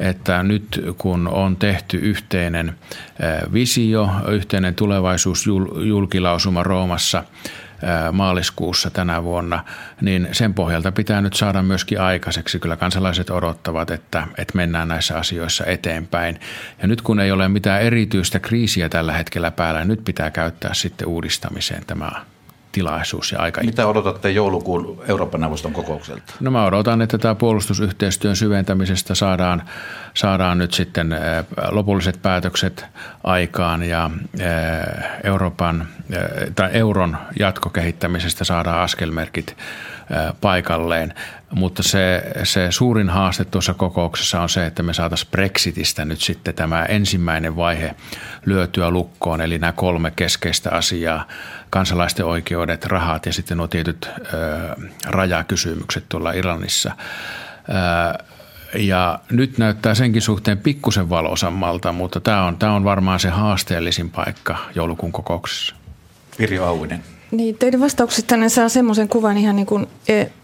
[0.00, 2.74] että nyt kun on tehty yhteinen
[3.52, 7.24] visio, yhteinen tulevaisuusjulkilausuma Roomassa–
[8.12, 9.64] maaliskuussa tänä vuonna,
[10.00, 12.58] niin sen pohjalta pitää nyt saada myöskin aikaiseksi.
[12.58, 16.40] Kyllä kansalaiset odottavat, että, että mennään näissä asioissa eteenpäin.
[16.82, 21.08] Ja nyt kun ei ole mitään erityistä kriisiä tällä hetkellä päällä, nyt pitää käyttää sitten
[21.08, 22.10] uudistamiseen tämä
[22.74, 23.60] tilaisuus ja aika.
[23.62, 26.34] Mitä odotatte joulukuun Euroopan neuvoston kokoukselta?
[26.40, 29.62] No mä odotan, että tämä puolustusyhteistyön syventämisestä saadaan,
[30.14, 31.20] saadaan nyt sitten eh,
[31.70, 32.86] lopulliset päätökset
[33.24, 39.56] aikaan ja eh, Euroopan eh, tai euron jatkokehittämisestä saadaan askelmerkit
[40.40, 41.14] paikalleen.
[41.54, 46.54] Mutta se, se suurin haaste tuossa kokouksessa on se, että me saataisiin Brexitistä nyt sitten
[46.54, 47.94] tämä ensimmäinen vaihe
[48.46, 51.26] lyötyä lukkoon, eli nämä kolme keskeistä asiaa,
[51.74, 56.92] kansalaisten oikeudet, rahat ja sitten nuo tietyt ö, rajakysymykset tuolla Iranissa.
[57.68, 58.24] Ö,
[58.78, 64.10] ja nyt näyttää senkin suhteen pikkusen valosammalta, mutta tämä on, tämä on varmaan se haasteellisin
[64.10, 65.74] paikka joulukuun kokouksessa.
[66.38, 67.13] Virjo Auvinen.
[67.30, 69.86] Niin, teidän vastauksistanne saa semmoisen kuvan ihan niin kuin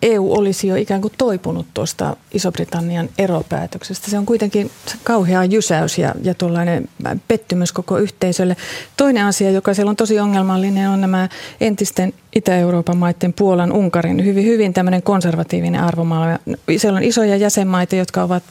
[0.02, 4.10] EU olisi jo ikään kuin toipunut tuosta Iso-Britannian eropäätöksestä.
[4.10, 4.70] Se on kuitenkin
[5.04, 6.88] kauhea jysäys ja, ja tuollainen
[7.28, 8.56] pettymys koko yhteisölle.
[8.96, 11.28] Toinen asia, joka siellä on tosi ongelmallinen, on nämä
[11.60, 16.38] entisten Itä-Euroopan maiden Puolan, Unkarin hyvin, hyvin tämmöinen konservatiivinen arvomaailma.
[16.76, 18.42] Siellä on isoja jäsenmaita, jotka ovat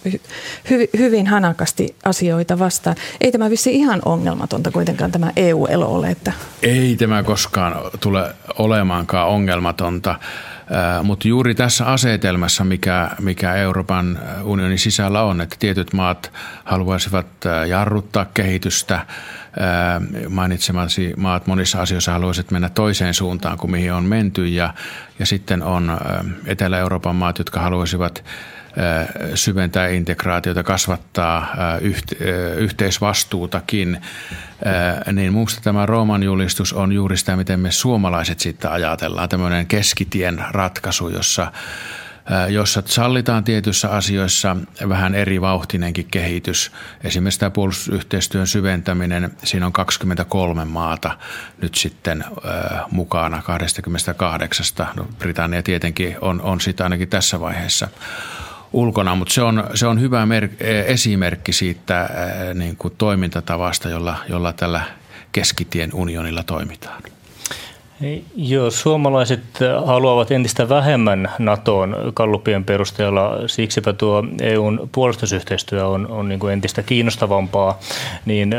[0.70, 2.96] hy, hyvin hanakasti asioita vastaan.
[3.22, 6.10] Ei tämä vissi ihan ongelmatonta kuitenkaan tämä EU-elo ole.
[6.10, 6.34] Että...
[6.64, 10.16] Ei tämä koskaan tule olemaankaan ongelmatonta.
[11.04, 16.32] Mutta juuri tässä asetelmassa, mikä, mikä Euroopan unionin sisällä on, että tietyt maat
[16.64, 17.28] haluaisivat
[17.68, 19.06] jarruttaa kehitystä,
[20.30, 24.74] mainitsemasi maat monissa asioissa haluaisivat mennä toiseen suuntaan kuin mihin on menty ja,
[25.20, 25.98] ja sitten on
[26.46, 28.24] Etelä-Euroopan maat, jotka haluaisivat
[29.36, 31.48] syventää integraatiota, kasvattaa
[32.58, 34.02] yhteisvastuutakin,
[35.14, 39.30] niin minusta tämä Rooman julistus on juuri sitä, miten me suomalaiset sitten ajatellaan.
[39.30, 41.52] Tämmöinen keskitien ratkaisu, jossa
[42.50, 44.56] jossa sallitaan tietyissä asioissa
[44.90, 46.72] vähän eri vauhtinenkin kehitys.
[47.04, 51.18] Esimerkiksi tämä puolustusyhteistyön syventäminen, siinä on 23 maata
[51.62, 52.26] nyt sitten
[52.92, 54.66] mukana 28.
[54.96, 57.88] No, Britannia tietenkin on, on sitä ainakin tässä vaiheessa
[58.74, 60.50] ulkona, mutta se on, se on hyvä mer-
[60.86, 62.10] esimerkki siitä
[62.54, 64.82] niin kuin toimintatavasta, jolla, jolla tällä
[65.32, 67.04] keskitien unionilla toimitaan.
[68.36, 69.44] Joo, suomalaiset
[69.86, 76.84] haluavat entistä vähemmän NATOon kallupien perusteella, siksipä tuo EUn puolustusyhteistyö on, on niin kuin entistä
[76.84, 77.80] kiinnostavampaa.
[78.26, 78.56] Niin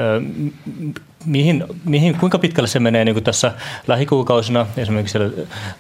[1.27, 3.53] mihin, mihin, kuinka pitkälle se menee niin kuin tässä
[3.87, 5.19] lähikuukausina, esimerkiksi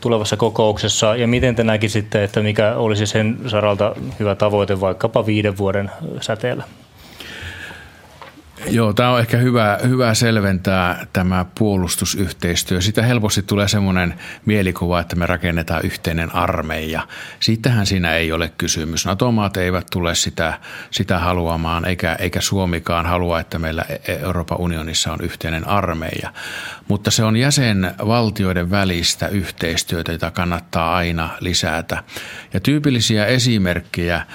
[0.00, 5.58] tulevassa kokouksessa, ja miten te näkisitte, että mikä olisi sen saralta hyvä tavoite vaikkapa viiden
[5.58, 6.64] vuoden säteellä?
[8.66, 12.80] Joo, tämä on ehkä hyvä, hyvä selventää tämä puolustusyhteistyö.
[12.80, 14.14] Sitä helposti tulee semmoinen
[14.46, 17.08] mielikuva, että me rakennetaan yhteinen armeija.
[17.40, 19.06] Siitähän siinä ei ole kysymys.
[19.06, 20.58] NATO-maat eivät tule sitä,
[20.90, 26.32] sitä haluamaan, eikä, eikä Suomikaan halua, että meillä e- Euroopan unionissa on yhteinen armeija.
[26.88, 32.02] Mutta se on jäsenvaltioiden välistä yhteistyötä, jota kannattaa aina lisätä.
[32.54, 34.26] Ja tyypillisiä esimerkkejä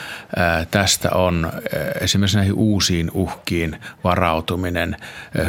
[0.72, 1.52] tästä on
[2.02, 3.78] esimerkiksi näihin uusiin uhkiin
[4.16, 4.98] varautuminen.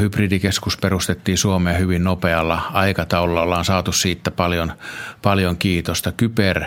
[0.00, 3.42] Hybridikeskus perustettiin Suomeen hyvin nopealla aikataululla.
[3.42, 4.72] Ollaan saatu siitä paljon,
[5.22, 6.12] paljon kiitosta.
[6.12, 6.64] Kyber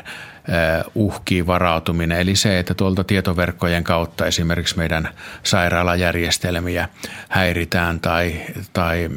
[0.96, 5.10] uhkiin varautuminen, eli se, että tuolta tietoverkkojen kautta esimerkiksi meidän
[5.44, 6.90] sairaalajärjestelmiä
[7.30, 8.42] häiritään tai,
[8.74, 9.10] tai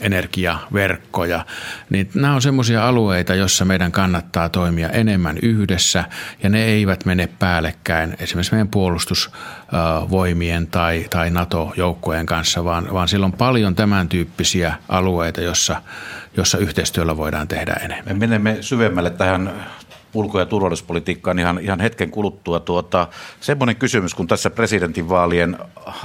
[0.00, 1.46] energiaverkkoja,
[1.90, 6.04] niin nämä on semmoisia alueita, joissa meidän kannattaa toimia enemmän yhdessä
[6.42, 13.26] ja ne eivät mene päällekkäin esimerkiksi meidän puolustusvoimien tai, tai NATO-joukkojen kanssa, vaan, vaan sillä
[13.26, 15.82] on paljon tämän tyyppisiä alueita, jossa,
[16.36, 18.04] jossa yhteistyöllä voidaan tehdä enemmän.
[18.06, 19.66] Me menemme syvemmälle tähän
[20.16, 22.60] ulko- ja turvallisuuspolitiikkaan ihan, ihan hetken kuluttua.
[22.60, 23.08] Tuota,
[23.40, 25.58] semmoinen kysymys, kun tässä presidentinvaalien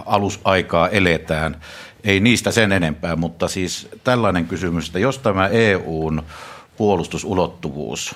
[0.06, 1.62] alusaikaa eletään,
[2.04, 6.24] ei niistä sen enempää, mutta siis tällainen kysymys, että jos tämä EUn
[6.78, 8.16] puolustusulottuvuus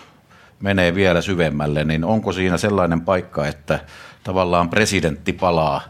[0.60, 3.79] menee vielä syvemmälle, niin onko siinä sellainen paikka, että
[4.23, 5.81] tavallaan presidentti palaa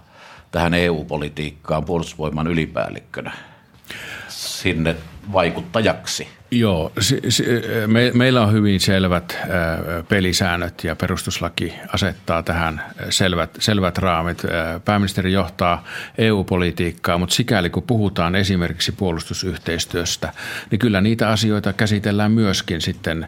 [0.52, 3.32] tähän EU-politiikkaan puolustusvoiman ylipäällikkönä
[4.28, 4.96] sinne
[5.34, 6.28] vaikuttajaksi?
[6.52, 6.92] Joo,
[7.88, 9.38] me, meillä on hyvin selvät
[10.10, 14.42] pelisäännöt ja perustuslaki asettaa tähän selvät, selvät raamit.
[14.86, 15.84] Pääministeri johtaa
[16.18, 20.34] EU-politiikkaa, mutta sikäli kun puhutaan esimerkiksi puolustusyhteistyöstä,
[20.72, 23.28] niin kyllä niitä asioita käsitellään myöskin sitten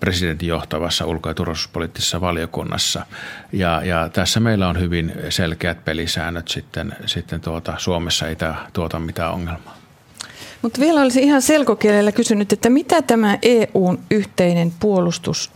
[0.00, 3.06] presidentin johtavassa ulko- ja turvallisuuspoliittisessa valiokunnassa.
[3.52, 8.98] Ja, ja tässä meillä on hyvin selkeät pelisäännöt sitten, sitten tuota, Suomessa ei tämä tuota
[8.98, 9.77] mitään ongelmaa.
[10.62, 15.50] Mutta vielä olisi ihan selkokielellä kysynyt, että mitä tämä EUn yhteinen puolustus,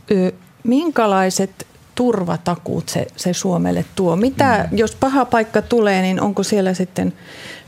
[0.65, 4.17] minkälaiset turvatakuut se, se Suomelle tuo?
[4.17, 4.79] Mitä, mm.
[4.79, 7.12] jos paha paikka tulee, niin onko siellä sitten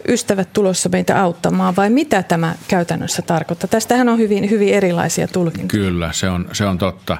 [0.09, 3.68] ystävät tulossa meitä auttamaan vai mitä tämä käytännössä tarkoittaa?
[3.68, 5.83] Tästähän on hyvin, hyvin erilaisia tulkintoja.
[5.83, 7.16] Kyllä, se on, se on totta.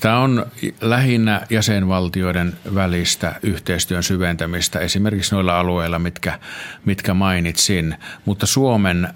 [0.00, 0.46] Tämä on
[0.80, 6.38] lähinnä jäsenvaltioiden välistä yhteistyön syventämistä esimerkiksi noilla alueilla, mitkä,
[6.84, 7.96] mitkä mainitsin.
[8.24, 9.08] Mutta Suomen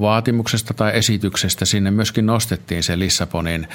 [0.00, 3.68] vaatimuksesta tai esityksestä sinne myöskin nostettiin se Lissabonin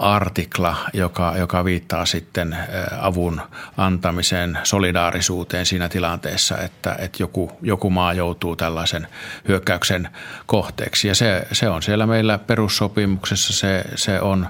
[0.00, 2.56] artikla, joka, joka viittaa sitten
[3.00, 3.40] avun
[3.76, 9.08] antamiseen, solidaarisuuteen siinä tilanteessa, että, että joku, joku maa joutuu tällaisen
[9.48, 10.08] hyökkäyksen
[10.46, 11.08] kohteeksi.
[11.08, 14.46] Ja se, se on siellä meillä perussopimuksessa, se, se on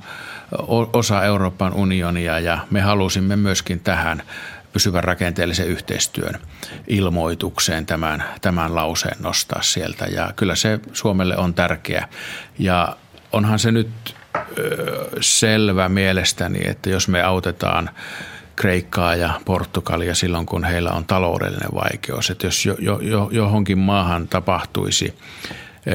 [0.93, 4.23] osa Euroopan unionia ja me halusimme myöskin tähän
[4.73, 6.41] pysyvän rakenteellisen yhteistyön
[6.89, 10.05] ilmoitukseen tämän, tämän lauseen nostaa sieltä.
[10.05, 12.09] Ja kyllä se Suomelle on tärkeä.
[12.59, 12.97] Ja
[13.33, 14.14] onhan se nyt
[15.21, 17.91] selvä mielestäni, että jos me autetaan
[18.57, 22.31] Kreikkaa ja Portugalia silloin, kun heillä on taloudellinen vaikeus.
[22.31, 25.15] Että jos jo, jo, johonkin maahan tapahtuisi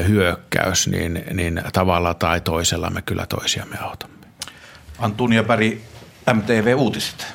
[0.08, 4.16] hyökkäys, niin, niin tavalla tai toisella me kyllä toisiamme autamme.
[4.98, 5.82] Antunia Päri,
[6.34, 7.26] MTV Uutiset.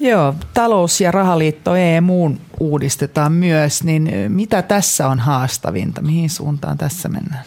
[0.00, 6.02] Joo, talous- ja rahaliitto EMU uudistetaan myös, niin mitä tässä on haastavinta?
[6.02, 7.44] Mihin suuntaan tässä mennään?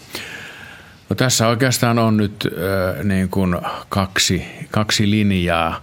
[1.09, 3.57] No tässä oikeastaan on nyt äh, niin kuin
[3.89, 5.81] kaksi, kaksi linjaa.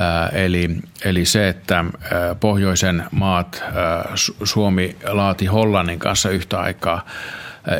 [0.00, 1.90] Äh, eli, eli se, että äh,
[2.40, 3.72] pohjoisen maat, äh,
[4.44, 7.06] Suomi laati Hollannin kanssa yhtä aikaa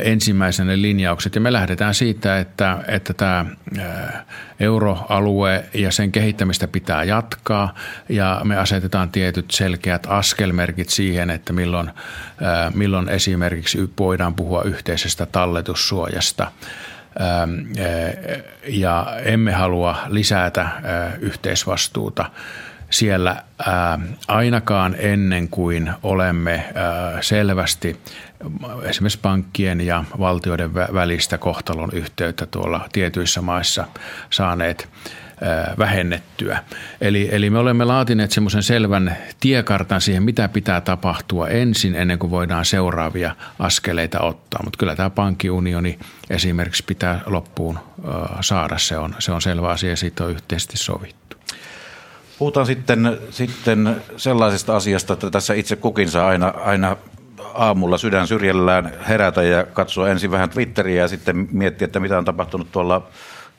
[0.02, 1.34] ensimmäisenä linjaukset.
[1.34, 3.46] Ja me lähdetään siitä, että, että tämä
[4.60, 7.74] euroalue ja sen kehittämistä pitää jatkaa
[8.08, 11.90] ja me asetetaan tietyt selkeät askelmerkit siihen, että milloin,
[12.74, 16.52] milloin esimerkiksi voidaan puhua yhteisestä talletussuojasta
[18.68, 20.68] ja emme halua lisätä
[21.20, 22.30] yhteisvastuuta
[22.92, 23.42] siellä
[24.28, 26.72] ainakaan ennen kuin olemme
[27.20, 28.00] selvästi
[28.82, 33.84] esimerkiksi pankkien ja valtioiden välistä kohtalon yhteyttä tuolla tietyissä maissa
[34.30, 34.88] saaneet
[35.78, 36.64] vähennettyä.
[37.00, 42.30] Eli, eli me olemme laatineet semmoisen selvän tiekartan siihen, mitä pitää tapahtua ensin ennen kuin
[42.30, 44.60] voidaan seuraavia askeleita ottaa.
[44.64, 45.98] Mutta kyllä tämä pankkiunioni
[46.30, 47.78] esimerkiksi pitää loppuun
[48.40, 51.36] saada, se on, se on selvä asia ja siitä on yhteisesti sovittu.
[52.38, 56.96] Puhutaan sitten, sitten sellaisesta asiasta, että tässä itse kukin saa aina, aina
[57.54, 62.24] aamulla sydän syrjellään herätä ja katsoa ensin vähän Twitteriä ja sitten miettiä, että mitä on
[62.24, 63.06] tapahtunut tuolla,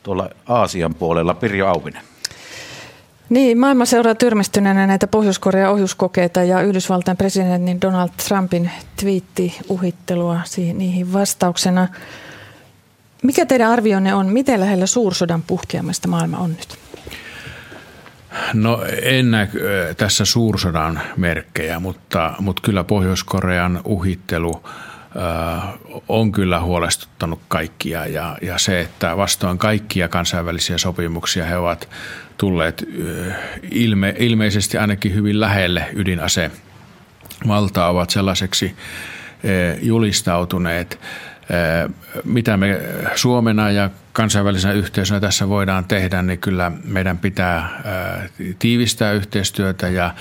[0.02, 1.34] tuolla Aasian puolella.
[1.34, 2.02] Pirjo Auvinen.
[3.28, 10.40] Niin, maailma seuraa tyrmistyneenä näitä Pohjois-Korean ohjuskokeita ja Yhdysvaltain presidentin Donald Trumpin twiitti uhittelua
[10.74, 11.88] niihin vastauksena.
[13.22, 16.83] Mikä teidän arvionne on, miten lähellä suursodan puhkeamista maailma on nyt?
[18.54, 19.48] No en näe
[19.96, 24.62] tässä suursodan merkkejä, mutta, mutta kyllä Pohjois-Korean uhittelu
[26.08, 28.06] on kyllä huolestuttanut kaikkia.
[28.06, 31.88] Ja, ja se, että vastoin kaikkia kansainvälisiä sopimuksia he ovat
[32.38, 32.84] tulleet
[33.70, 36.50] ilme, ilmeisesti ainakin hyvin lähelle ydinase
[37.48, 38.76] valtaa ovat sellaiseksi
[39.82, 41.00] julistautuneet,
[42.24, 42.80] mitä me
[43.14, 47.82] Suomena ja kansainvälisenä yhteisönä tässä voidaan tehdä, niin kyllä meidän pitää
[48.58, 50.14] tiivistää yhteistyötä ja,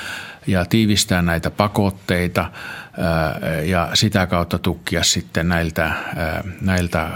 [0.48, 2.52] ja tiivistää näitä pakotteita
[3.64, 5.92] ja sitä kautta tukkia sitten näiltä,
[6.62, 7.10] näiltä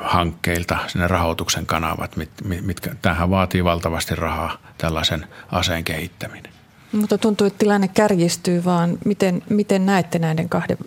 [0.00, 6.52] hankkeilta sinne rahoituksen kanavat, mitkä tähän vaatii valtavasti rahaa tällaisen aseen kehittäminen.
[6.92, 10.78] Mutta tuntuu, että tilanne kärjistyy, vaan miten, miten näette näiden kahden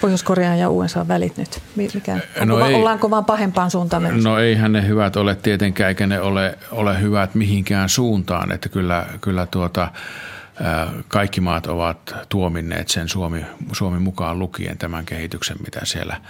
[0.00, 1.62] Pohjois-Korean ja USA välit nyt?
[1.76, 4.28] Mikä, no va, ei, ollaanko vaan pahempaan suuntaan menossa?
[4.28, 8.52] No eihän ne hyvät ole tietenkään, eikä ne ole, ole hyvät mihinkään suuntaan.
[8.52, 9.90] Että kyllä, kyllä tuota,
[11.08, 16.20] kaikki maat ovat tuominneet sen Suomi, Suomi mukaan lukien tämän kehityksen, mitä siellä,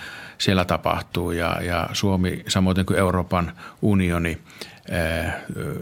[0.40, 1.30] siellä tapahtuu.
[1.30, 4.38] Ja, ja Suomi, samoin kuin Euroopan unioni,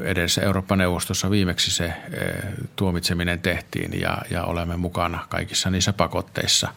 [0.05, 1.93] edessä Euroopan neuvostossa viimeksi se
[2.77, 6.69] tuomitseminen tehtiin ja, ja olemme mukana kaikissa niissä pakotteissa.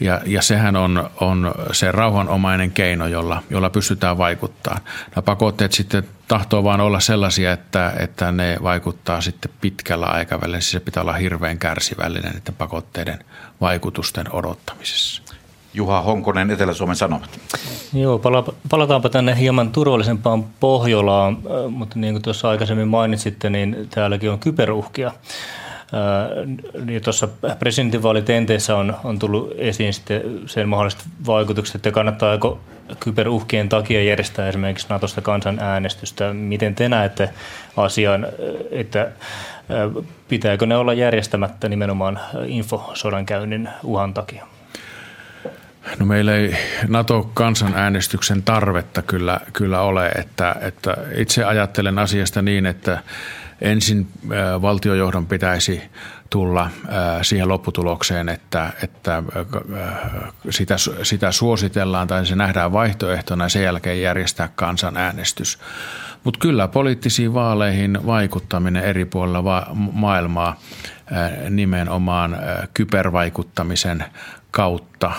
[0.00, 4.82] Ja, ja sehän on, on se rauhanomainen keino, jolla, jolla pystytään vaikuttamaan.
[5.10, 10.60] Nämä pakotteet sitten tahtoo vaan olla sellaisia, että, että ne vaikuttaa sitten pitkällä aikavälillä.
[10.60, 13.24] Siis se pitää olla hirveän kärsivällinen että pakotteiden
[13.60, 15.22] vaikutusten odottamisessa.
[15.74, 17.40] Juha Honkonen, Etelä-Suomen Sanomat.
[17.92, 18.20] Joo,
[18.70, 21.38] palataanpa tänne hieman turvallisempaan Pohjolaan,
[21.70, 25.12] mutta niin kuin tuossa aikaisemmin mainitsitte, niin täälläkin on kyberuhkia.
[26.84, 27.28] Niin tuossa
[27.58, 32.58] presidentinvaalitenteessä on, on tullut esiin sitten sen mahdolliset vaikutukset, että kannattaako
[33.00, 36.32] kyberuhkien takia järjestää esimerkiksi Natosta kansanäänestystä.
[36.32, 37.30] Miten te näette
[37.76, 38.26] asian,
[38.70, 39.10] että
[40.28, 44.46] pitääkö ne olla järjestämättä nimenomaan infosodan käynnin uhan takia?
[45.98, 46.56] No meillä ei
[46.88, 53.02] NATO-kansanäänestyksen tarvetta kyllä, kyllä ole, että, että itse ajattelen asiasta niin, että
[53.60, 54.08] ensin
[54.62, 55.82] valtiojohdon pitäisi
[56.30, 56.70] tulla
[57.22, 59.22] siihen lopputulokseen, että, että
[60.50, 65.58] sitä, sitä suositellaan tai se nähdään vaihtoehtona ja sen jälkeen järjestää kansanäänestys.
[66.24, 70.60] Mutta kyllä poliittisiin vaaleihin vaikuttaminen eri puolilla maailmaa
[71.50, 72.36] nimenomaan
[72.74, 74.04] kybervaikuttamisen
[74.50, 75.12] kautta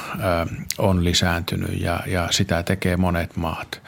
[0.78, 3.82] on lisääntynyt ja, ja sitä tekee monet maat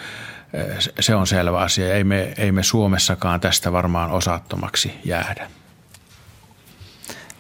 [1.00, 1.96] se on selvä asia.
[1.96, 5.48] Ei me, ei me Suomessakaan tästä varmaan osattomaksi jäädä.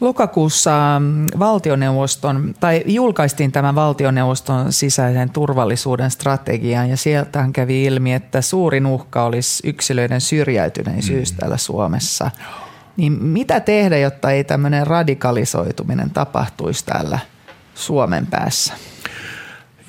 [0.02, 1.02] Lokakuussa
[1.40, 9.24] valtioneuvoston, tai julkaistiin tämä valtioneuvoston sisäisen turvallisuuden strategia ja sieltähän kävi ilmi, että suurin uhka
[9.24, 11.38] olisi yksilöiden syrjäytyneisyys mm.
[11.38, 12.32] täällä Suomessa.
[12.98, 17.20] Niin mitä tehdä, jotta ei tämmöinen radikalisoituminen tapahtuisi täällä
[17.76, 18.74] Suomen päässä?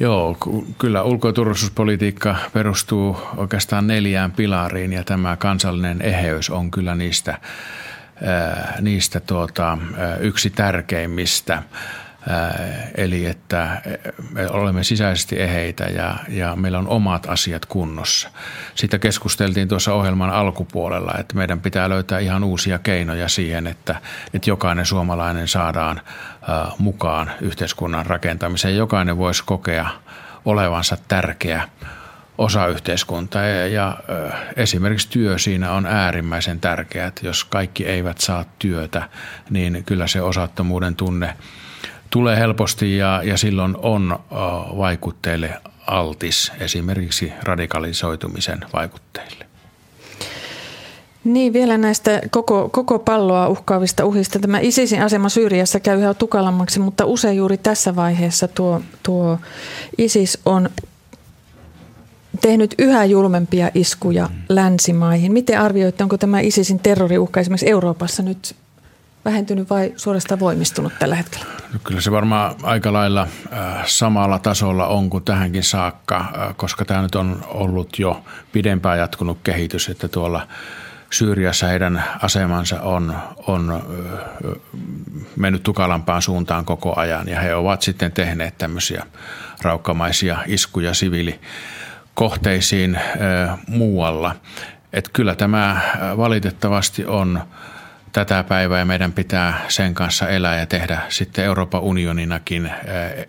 [0.01, 0.37] Joo,
[0.79, 7.39] kyllä ulko- ja turvallisuuspolitiikka perustuu oikeastaan neljään pilariin ja tämä kansallinen eheys on kyllä niistä,
[8.81, 9.79] niistä tuota,
[10.21, 11.63] yksi tärkeimmistä.
[12.95, 13.83] Eli että
[14.31, 18.31] me olemme sisäisesti eheitä ja, ja meillä on omat asiat kunnossa.
[18.75, 23.97] Sitä keskusteltiin tuossa ohjelman alkupuolella, että meidän pitää löytää ihan uusia keinoja siihen, että,
[24.35, 26.01] että jokainen suomalainen saadaan
[26.79, 28.77] mukaan yhteiskunnan rakentamiseen.
[28.77, 29.89] Jokainen voisi kokea
[30.45, 31.69] olevansa tärkeä
[32.39, 33.99] osa yhteiskuntaa ja, ja
[34.57, 39.09] esimerkiksi työ siinä on äärimmäisen tärkeää, jos kaikki eivät saa työtä,
[39.51, 41.35] niin kyllä se osattomuuden tunne–
[42.15, 44.19] tulee helposti ja, ja silloin on
[44.77, 49.47] vaikutteille altis, esimerkiksi radikalisoitumisen vaikutteille.
[51.25, 54.39] Niin, vielä näistä koko, koko palloa uhkaavista uhista.
[54.39, 59.39] Tämä ISISin asema Syyriassa käy yhä tukalammaksi, mutta usein juuri tässä vaiheessa tuo, tuo
[59.99, 60.71] ISIS on
[62.41, 65.33] tehnyt yhä julmempia iskuja länsimaihin.
[65.33, 68.57] Miten arvioitte, onko tämä ISISin terroriuhka esimerkiksi Euroopassa nyt
[69.25, 71.47] vähentynyt vai suorastaan voimistunut tällä hetkellä?
[71.73, 76.85] No kyllä se varmaan aika lailla äh, samalla tasolla on kuin tähänkin saakka, äh, koska
[76.85, 80.47] tämä nyt on ollut jo pidempään jatkunut kehitys, että tuolla
[81.11, 83.15] Syyriassa heidän asemansa on,
[83.47, 83.81] on äh,
[85.37, 89.07] mennyt tukalampaan suuntaan koko ajan ja he ovat sitten tehneet tämmöisiä
[89.63, 92.99] raukkamaisia iskuja siviilikohteisiin
[93.69, 94.37] muualla.
[94.93, 95.81] että kyllä tämä
[96.17, 97.41] valitettavasti on
[98.15, 102.71] tätä päivää meidän pitää sen kanssa elää ja tehdä sitten Euroopan unioninakin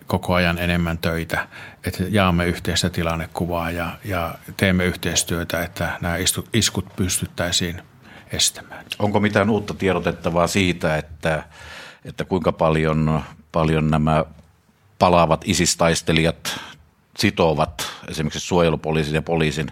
[0.08, 1.48] koko ajan enemmän töitä,
[1.84, 6.16] että jaamme yhteistä tilannekuvaa ja, ja teemme yhteistyötä, että nämä
[6.54, 7.82] iskut pystyttäisiin
[8.32, 8.86] estämään.
[9.00, 11.44] Onko mitään uutta tiedotettavaa siitä, että,
[12.06, 13.22] että kuinka paljon,
[13.52, 14.26] paljon nämä
[15.00, 16.60] palaavat isistaistelijat
[17.18, 19.68] sitovat esimerkiksi suojelupoliisin ja poliisin,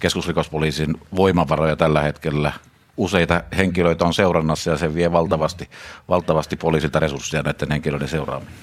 [0.00, 2.52] keskusrikospoliisin voimavaroja tällä hetkellä.
[2.96, 5.70] Useita henkilöitä on seurannassa ja se vie valtavasti,
[6.08, 8.54] valtavasti poliisilta resursseja näiden henkilöiden seuraaminen.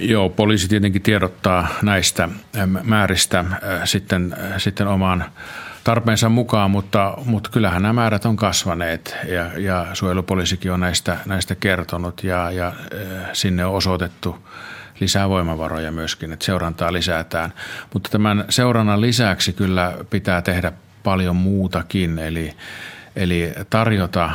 [0.00, 2.28] Joo, poliisi tietenkin tiedottaa näistä
[2.82, 3.44] määristä
[3.84, 5.24] sitten, sitten omaan
[5.84, 11.54] tarpeensa mukaan, mutta, mutta kyllähän nämä määrät on kasvaneet ja, ja suojelupoliisikin on näistä, näistä
[11.54, 12.72] kertonut ja, ja
[13.32, 14.38] sinne on osoitettu
[15.00, 17.52] lisää voimavaroja myöskin, että seurantaa lisätään.
[17.92, 22.54] Mutta tämän seurannan lisäksi kyllä pitää tehdä paljon muutakin, eli,
[23.18, 24.32] eli tarjota äh,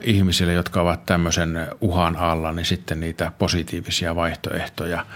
[0.00, 5.06] ihmisille, jotka ovat tämmöisen uhan alla, niin sitten niitä positiivisia vaihtoehtoja,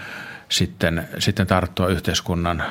[0.49, 2.63] sitten, sitten tarttua yhteiskunnan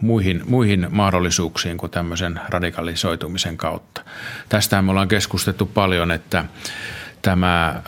[0.00, 4.02] muihin, muihin mahdollisuuksiin kuin tämmöisen radikalisoitumisen kautta.
[4.48, 6.44] Tästä me ollaan keskustettu paljon, että
[7.22, 7.82] tämä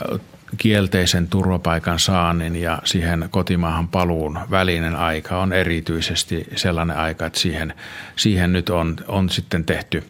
[0.59, 7.74] kielteisen turvapaikan saannin ja siihen kotimaahan paluun välinen aika on erityisesti sellainen aika, että siihen,
[8.16, 10.04] siihen nyt on, on sitten tehty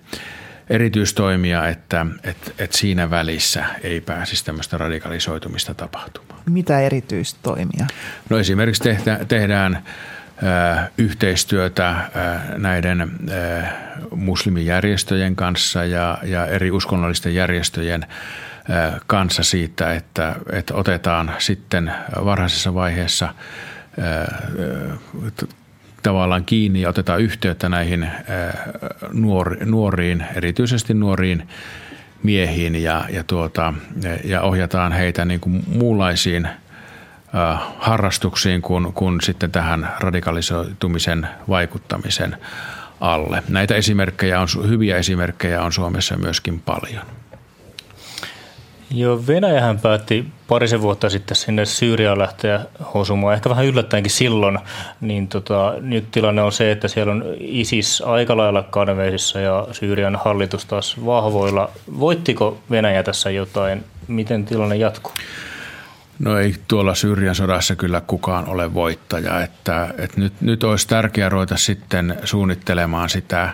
[0.71, 6.41] erityistoimia, että, että, että siinä välissä ei pääsisi tämmöistä radikalisoitumista tapahtumaan.
[6.51, 7.87] Mitä erityistoimia?
[8.31, 9.83] No esimerkiksi tehtä, tehdään
[10.99, 11.97] yhteistyötä
[12.57, 13.11] näiden
[14.15, 18.07] muslimijärjestöjen kanssa ja, ja eri uskonnollisten järjestöjen
[19.07, 21.93] kanssa siitä, että, että otetaan sitten
[22.25, 23.35] varhaisessa vaiheessa
[26.03, 28.11] tavallaan kiinni ja otetaan yhteyttä näihin
[29.65, 31.49] nuoriin, erityisesti nuoriin
[32.23, 33.75] miehiin ja, ja, tuota,
[34.25, 36.49] ja ohjataan heitä niin kuin muunlaisiin
[37.79, 42.37] harrastuksiin kuin, kuin sitten tähän radikalisoitumisen vaikuttamisen
[43.01, 43.43] alle.
[43.49, 47.18] Näitä esimerkkejä on, hyviä esimerkkejä on Suomessa myöskin paljon.
[48.91, 52.61] Joo, Venäjähän päätti parisen vuotta sitten sinne Syyriaan lähteä
[52.95, 54.59] hosumaan, ehkä vähän yllättäenkin silloin,
[55.01, 60.17] niin tota, nyt tilanne on se, että siellä on ISIS aika lailla kanveisissa ja Syyrian
[60.25, 61.71] hallitus taas vahvoilla.
[62.01, 63.85] Voittiko Venäjä tässä jotain?
[64.09, 65.13] Miten tilanne jatkuu?
[66.19, 71.29] No ei tuolla Syyrian sodassa kyllä kukaan ole voittaja, että, että nyt, nyt olisi tärkeää
[71.29, 73.51] ruveta sitten suunnittelemaan sitä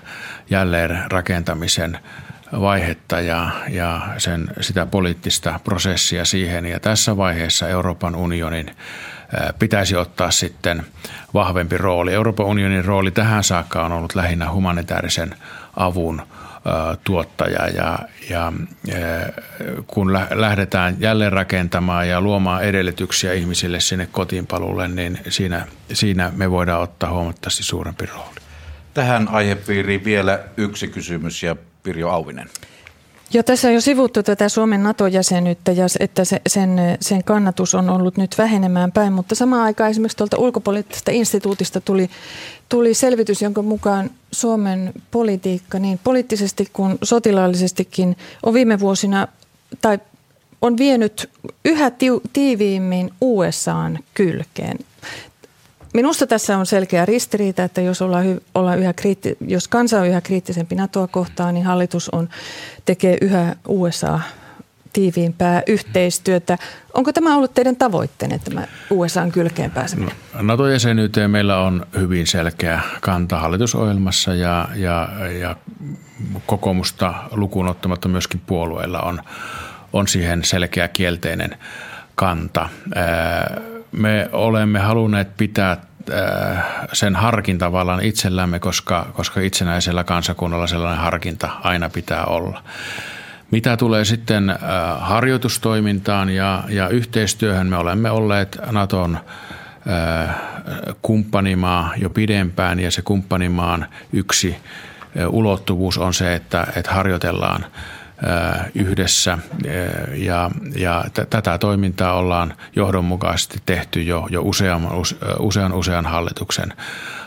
[0.50, 1.98] jälleenrakentamisen
[2.60, 6.66] vaihetta ja, ja sen, sitä poliittista prosessia siihen.
[6.66, 8.76] Ja tässä vaiheessa Euroopan unionin
[9.58, 10.84] pitäisi ottaa sitten
[11.34, 12.12] vahvempi rooli.
[12.12, 15.34] Euroopan unionin rooli tähän saakka on ollut lähinnä humanitaarisen
[15.76, 16.22] avun
[17.04, 17.98] tuottaja ja,
[18.30, 18.52] ja
[19.86, 26.82] kun lähdetään jälleen rakentamaan ja luomaan edellytyksiä ihmisille sinne kotiinpaluulle, niin siinä, siinä me voidaan
[26.82, 28.40] ottaa huomattavasti suurempi rooli.
[28.94, 32.48] Tähän aihepiiriin vielä yksi kysymys ja Pirjo Auvinen.
[33.32, 36.70] Jo tässä on jo sivuttu tätä Suomen NATO-jäsenyyttä ja että se, sen,
[37.00, 42.10] sen kannatus on ollut nyt vähenemään päin, mutta samaan aikaan esimerkiksi tuolta ulkopoliittisesta instituutista tuli,
[42.68, 49.28] tuli selvitys, jonka mukaan Suomen politiikka niin poliittisesti kuin sotilaallisestikin on viime vuosina
[49.80, 49.98] tai
[50.62, 51.30] on vienyt
[51.64, 51.92] yhä
[52.32, 54.78] tiiviimmin USAn kylkeen.
[55.94, 60.20] Minusta tässä on selkeä ristiriita, että jos, ollaan, ollaan yhä kriitti, jos kansa on yhä
[60.20, 62.28] kriittisempi NATOa kohtaan, niin hallitus on,
[62.84, 64.20] tekee yhä USA
[64.92, 66.58] tiiviimpää yhteistyötä.
[66.94, 70.14] Onko tämä ollut teidän tavoitteenne, tämä USAn kylkeen pääseminen?
[70.34, 75.08] No, NATO-jäsenyyteen meillä on hyvin selkeä kanta hallitusohjelmassa ja, ja,
[75.40, 75.56] ja
[76.46, 79.22] kokoomusta lukuun ottamatta myöskin puolueilla on,
[79.92, 81.56] on siihen selkeä kielteinen
[82.14, 82.68] kanta
[83.96, 85.76] me olemme halunneet pitää
[86.12, 92.62] äh, sen harkintavallan itsellämme, koska, koska itsenäisellä kansakunnalla sellainen harkinta aina pitää olla.
[93.50, 94.58] Mitä tulee sitten äh,
[94.98, 100.36] harjoitustoimintaan ja, ja yhteistyöhön, me olemme olleet Naton äh,
[101.02, 104.56] kumppanimaa jo pidempään ja se kumppanimaan yksi
[105.28, 107.66] ulottuvuus on se, että, että harjoitellaan–
[108.74, 109.38] yhdessä
[110.14, 114.88] ja, ja t- tätä toimintaa ollaan johdonmukaisesti tehty jo, jo usean,
[115.38, 116.72] usean, usean hallituksen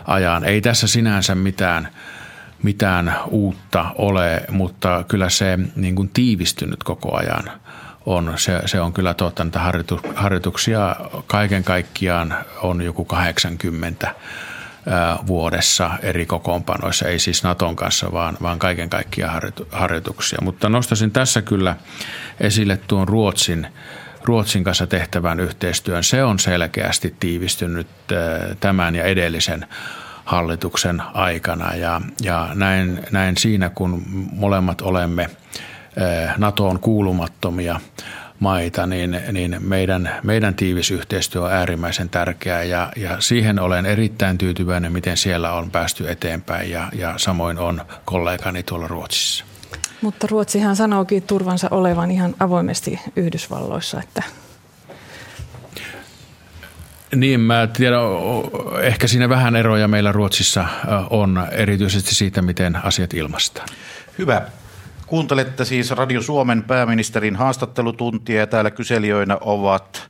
[0.06, 0.44] ajan.
[0.44, 1.88] Ei tässä sinänsä mitään,
[2.64, 7.52] mitään uutta ole, mutta kyllä se niin kuin tiivistynyt koko ajan
[8.06, 8.34] on.
[8.36, 9.60] Se, se on kyllä totta, että
[10.16, 10.96] harjoituksia
[11.28, 14.16] kaiken kaikkiaan on joku 80
[15.28, 20.40] vuodessa eri kokoonpanoissa, ei siis Naton kanssa, vaan, vaan kaiken kaikkiaan harjoituksia.
[20.42, 21.76] Mutta nostaisin tässä kyllä
[22.40, 23.68] esille tuon Ruotsin,
[24.24, 26.04] Ruotsin kanssa tehtävän yhteistyön.
[26.04, 27.88] Se on selkeästi tiivistynyt
[28.60, 29.68] tämän ja edellisen
[30.26, 35.30] hallituksen aikana ja, ja näin, näin siinä, kun molemmat olemme
[36.38, 37.80] NATOon kuulumattomia
[38.40, 44.38] maita, niin, niin meidän, meidän tiivis yhteistyö on äärimmäisen tärkeää ja, ja siihen olen erittäin
[44.38, 49.46] tyytyväinen, miten siellä on päästy eteenpäin ja, ja samoin on kollegani tuolla Ruotsissa.
[50.02, 54.24] Mutta Ruotsihan sanookin turvansa olevan ihan avoimesti Yhdysvalloissa, että
[57.16, 58.00] niin, mä tiedän,
[58.82, 60.66] ehkä siinä vähän eroja meillä Ruotsissa
[61.10, 63.68] on, erityisesti siitä, miten asiat ilmaistaan.
[64.18, 64.42] Hyvä.
[65.08, 70.10] Kuuntelette siis Radio Suomen pääministerin haastattelutuntia ja täällä kyselijöinä ovat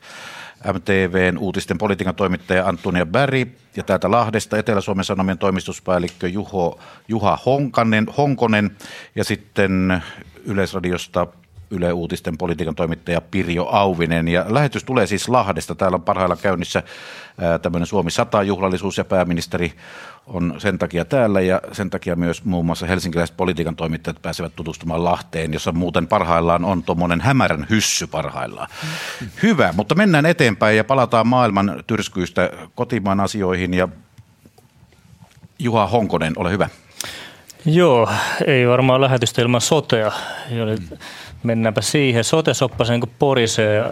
[0.74, 8.08] MTVn uutisten politiikan toimittaja Antonia Berri ja täältä Lahdesta Etelä-Suomen Sanomien toimistuspäällikkö Juho, Juha Honkanen,
[8.18, 8.78] Honkonen
[9.16, 10.04] ja sitten
[10.46, 11.28] Yleisradiosta
[11.72, 14.28] Yle Uutisten politiikan toimittaja Pirjo Auvinen.
[14.28, 15.76] Ja lähetys tulee siis Lahdesta.
[15.76, 16.84] Täällä on parhailla käynnissä
[17.62, 19.74] tämmöinen Suomi 100 juhlallisuus ja pääministeri
[20.28, 25.04] on sen takia täällä ja sen takia myös muun muassa helsinkiläiset politiikan toimittajat pääsevät tutustumaan
[25.04, 28.68] Lahteen, jossa muuten parhaillaan on tuommoinen hämärän hyssy parhaillaan.
[29.44, 33.88] Hyvä, mutta mennään eteenpäin ja palataan maailman tyrskyistä kotimaan asioihin ja
[35.60, 36.70] Juha Honkonen, ole hyvä.
[37.66, 38.10] Joo,
[38.48, 40.12] ei varmaan lähetystä ilman sotea.
[41.44, 42.24] Mennäänpä siihen.
[42.24, 43.84] Sote-soppa sen kuin porisee.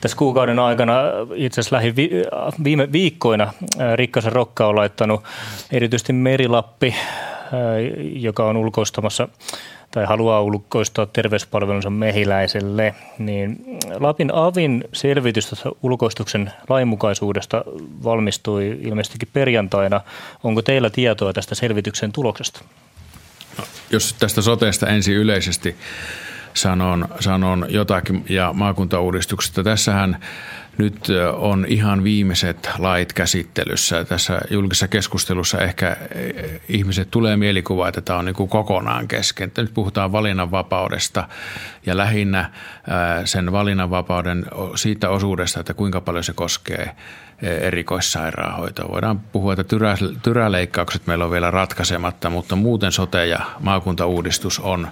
[0.00, 0.94] Tässä kuukauden aikana,
[1.34, 1.94] itse asiassa lähi
[2.64, 3.52] viime viikkoina,
[3.94, 5.24] Rikkasen Rokka on laittanut
[5.72, 6.94] erityisesti Merilappi,
[8.14, 9.28] joka on ulkoistamassa
[9.90, 17.64] tai haluaa ulkoistaa terveyspalvelunsa mehiläiselle, niin Lapin avin selvitys ulkoistuksen lainmukaisuudesta
[18.04, 20.00] valmistui ilmeisestikin perjantaina.
[20.44, 22.64] Onko teillä tietoa tästä selvityksen tuloksesta?
[23.90, 25.76] Jos tästä soteesta ensin yleisesti
[26.54, 29.62] sanon, sanon jotakin ja maakuntauudistuksesta.
[29.62, 30.20] Tässähän
[30.78, 34.04] nyt on ihan viimeiset lait käsittelyssä.
[34.04, 35.96] Tässä julkisessa keskustelussa ehkä
[36.68, 39.52] ihmiset tulee mielikuva, että tämä on niin kuin kokonaan kesken.
[39.56, 41.28] Nyt puhutaan valinnanvapaudesta
[41.86, 42.50] ja lähinnä
[43.24, 46.90] sen valinnanvapauden siitä osuudesta, että kuinka paljon se koskee
[47.44, 48.92] erikoissairaanhoitoa.
[48.92, 54.88] Voidaan puhua, että tyrä, tyräleikkaukset meillä on vielä ratkaisematta, mutta muuten sote- ja maakuntauudistus on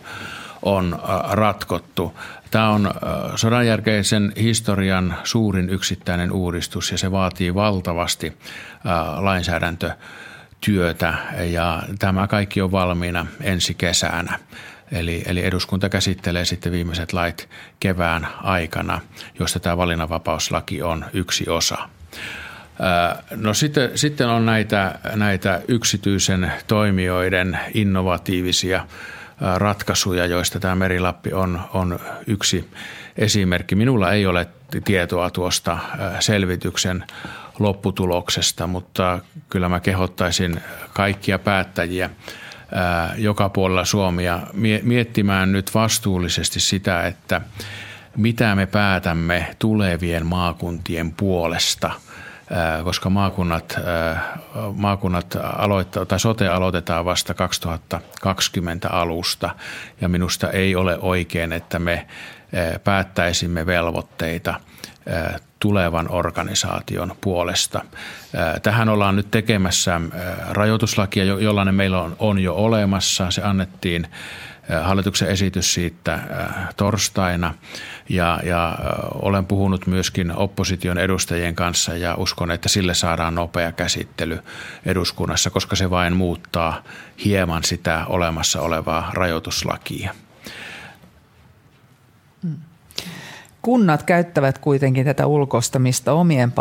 [0.62, 1.00] on äh,
[1.30, 2.18] ratkottu.
[2.50, 2.92] Tämä on äh,
[3.36, 8.32] sodan jälkeisen historian suurin yksittäinen uudistus ja se vaatii valtavasti äh,
[9.18, 11.14] lainsäädäntötyötä
[11.50, 14.38] ja tämä kaikki on valmiina ensi kesänä.
[14.92, 17.48] Eli, eli eduskunta käsittelee sitten viimeiset lait
[17.80, 19.00] kevään aikana,
[19.38, 21.88] josta tämä valinnanvapauslaki on yksi osa.
[23.36, 28.86] No sitten, sitten on näitä, näitä yksityisen toimijoiden innovatiivisia
[29.56, 32.70] ratkaisuja, joista tämä Merilappi on, on yksi
[33.16, 33.74] esimerkki.
[33.74, 34.48] Minulla ei ole
[34.84, 35.78] tietoa tuosta
[36.20, 37.04] selvityksen
[37.58, 39.18] lopputuloksesta, mutta
[39.48, 40.60] kyllä mä kehottaisin
[40.92, 42.10] kaikkia päättäjiä
[43.16, 44.40] joka puolella Suomia
[44.82, 47.40] miettimään nyt vastuullisesti sitä, että
[48.16, 51.90] mitä me päätämme tulevien maakuntien puolesta–
[52.84, 53.76] koska maakunnat,
[54.74, 59.50] maakunnat aloittaa, tai sote aloitetaan vasta 2020 alusta
[60.00, 62.06] ja minusta ei ole oikein, että me
[62.84, 64.54] päättäisimme velvoitteita
[65.60, 67.84] tulevan organisaation puolesta.
[68.62, 70.00] Tähän ollaan nyt tekemässä
[70.50, 73.30] rajoituslakia, jollainen meillä on, on jo olemassa.
[73.30, 74.06] Se annettiin
[74.82, 76.18] hallituksen esitys siitä
[76.76, 77.54] torstaina
[78.12, 78.78] ja, ja
[79.14, 84.38] olen puhunut myöskin opposition edustajien kanssa ja uskon, että sille saadaan nopea käsittely
[84.86, 86.82] eduskunnassa, koska se vain muuttaa
[87.24, 90.14] hieman sitä olemassa olevaa rajoituslakia.
[93.62, 96.52] Kunnat käyttävät kuitenkin tätä ulkoistamista omien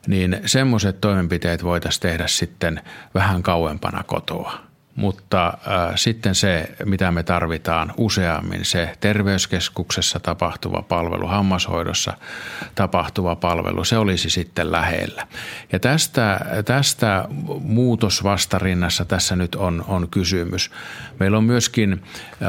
[0.07, 2.81] niin semmoiset toimenpiteet voitaisiin tehdä sitten
[3.15, 4.64] vähän kauempana kotoa.
[4.97, 12.13] Mutta äh, sitten se, mitä me tarvitaan useammin, se terveyskeskuksessa tapahtuva palvelu, hammashoidossa
[12.75, 15.27] tapahtuva palvelu, se olisi sitten lähellä.
[15.73, 17.25] Ja tästä, tästä
[17.61, 20.71] muutosvastarinnassa tässä nyt on, on kysymys.
[21.21, 22.03] Meillä on myöskin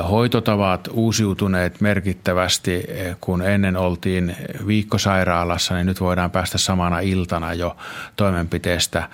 [0.09, 2.83] hoitotavat uusiutuneet merkittävästi,
[3.21, 4.35] kun ennen oltiin
[4.67, 7.77] viikkosairaalassa, niin nyt voidaan päästä samana iltana jo
[8.15, 9.09] toimenpiteestä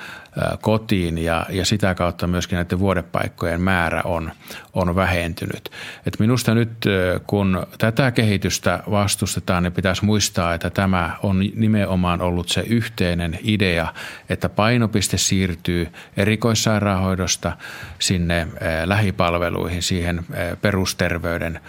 [0.61, 2.79] kotiin ja, ja sitä kautta myöskin näiden
[3.21, 4.31] vuodepaikkojen määrä on,
[4.73, 5.71] on vähentynyt.
[6.05, 6.85] Et minusta nyt
[7.27, 13.93] kun tätä kehitystä vastustetaan, niin pitäisi muistaa, että tämä on nimenomaan ollut se yhteinen idea,
[14.29, 17.57] että painopiste siirtyy erikoissairaanhoidosta
[17.99, 18.47] sinne
[18.85, 20.25] lähipalveluihin, siihen
[20.61, 21.59] perusterveyden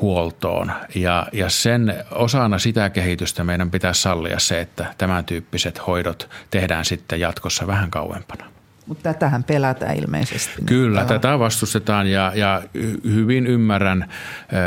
[0.00, 0.72] huoltoon.
[0.94, 6.84] Ja, ja sen osana sitä kehitystä meidän pitää sallia se, että tämän tyyppiset hoidot tehdään
[6.84, 8.59] sitten jatkossa vähän kauempana.
[8.90, 10.52] Mutta tätähän pelätään ilmeisesti.
[10.66, 12.62] Kyllä, tätä vastustetaan ja, ja
[13.04, 14.08] hyvin ymmärrän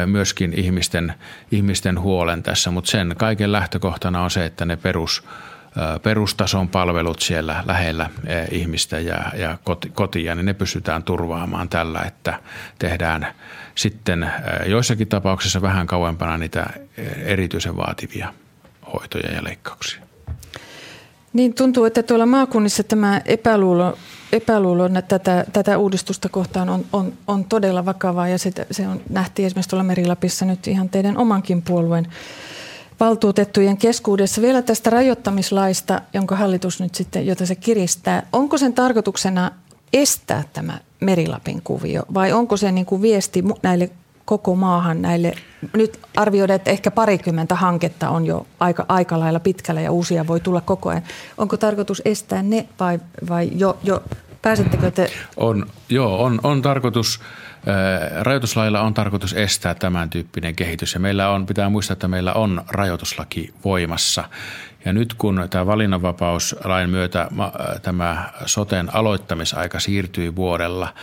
[0.06, 1.14] myöskin ihmisten,
[1.52, 5.24] ihmisten huolen tässä, mutta sen kaiken lähtökohtana on se, että ne perus,
[6.04, 8.10] perustason palvelut siellä lähellä
[8.52, 9.58] ihmistä ja, ja
[9.94, 12.40] kotia, niin ne pystytään turvaamaan tällä, että
[12.80, 13.28] tehdään
[13.76, 14.32] sitten
[14.66, 16.66] joissakin tapauksissa vähän kauempana niitä
[17.26, 18.34] erityisen vaativia
[18.94, 20.13] hoitoja ja leikkauksia.
[21.34, 23.98] Niin tuntuu, että tuolla maakunnissa tämä epäluulo,
[24.32, 29.46] epäluulo tätä, tätä uudistusta kohtaan on, on, on todella vakavaa ja se, se on, nähtiin
[29.46, 32.08] esimerkiksi tuolla Merilapissa nyt ihan teidän omankin puolueen
[33.00, 34.42] valtuutettujen keskuudessa.
[34.42, 38.28] Vielä tästä rajoittamislaista, jonka hallitus nyt sitten, jota se kiristää.
[38.34, 39.52] Onko sen tarkoituksena
[39.94, 43.90] estää tämä Merilapin kuvio vai onko se niin kuin viesti näille
[44.26, 45.34] koko maahan näille,
[45.78, 50.40] nyt arvioidaan, että ehkä parikymmentä hanketta on jo aika, aika lailla pitkällä ja uusia voi
[50.40, 51.04] tulla koko ajan.
[51.38, 53.00] Onko tarkoitus estää ne vai,
[53.30, 54.04] vai jo, jo
[54.42, 55.12] pääsettekö te?
[55.38, 57.20] On, joo, on, on tarkoitus
[58.22, 62.62] Rajoituslailla on tarkoitus estää tämän tyyppinen kehitys ja meillä on, pitää muistaa, että meillä on
[62.68, 64.24] rajoituslaki voimassa.
[64.86, 67.28] Ja nyt kun tämä valinnanvapauslain myötä
[67.82, 70.94] tämä soten aloittamisaika siirtyi vuodella,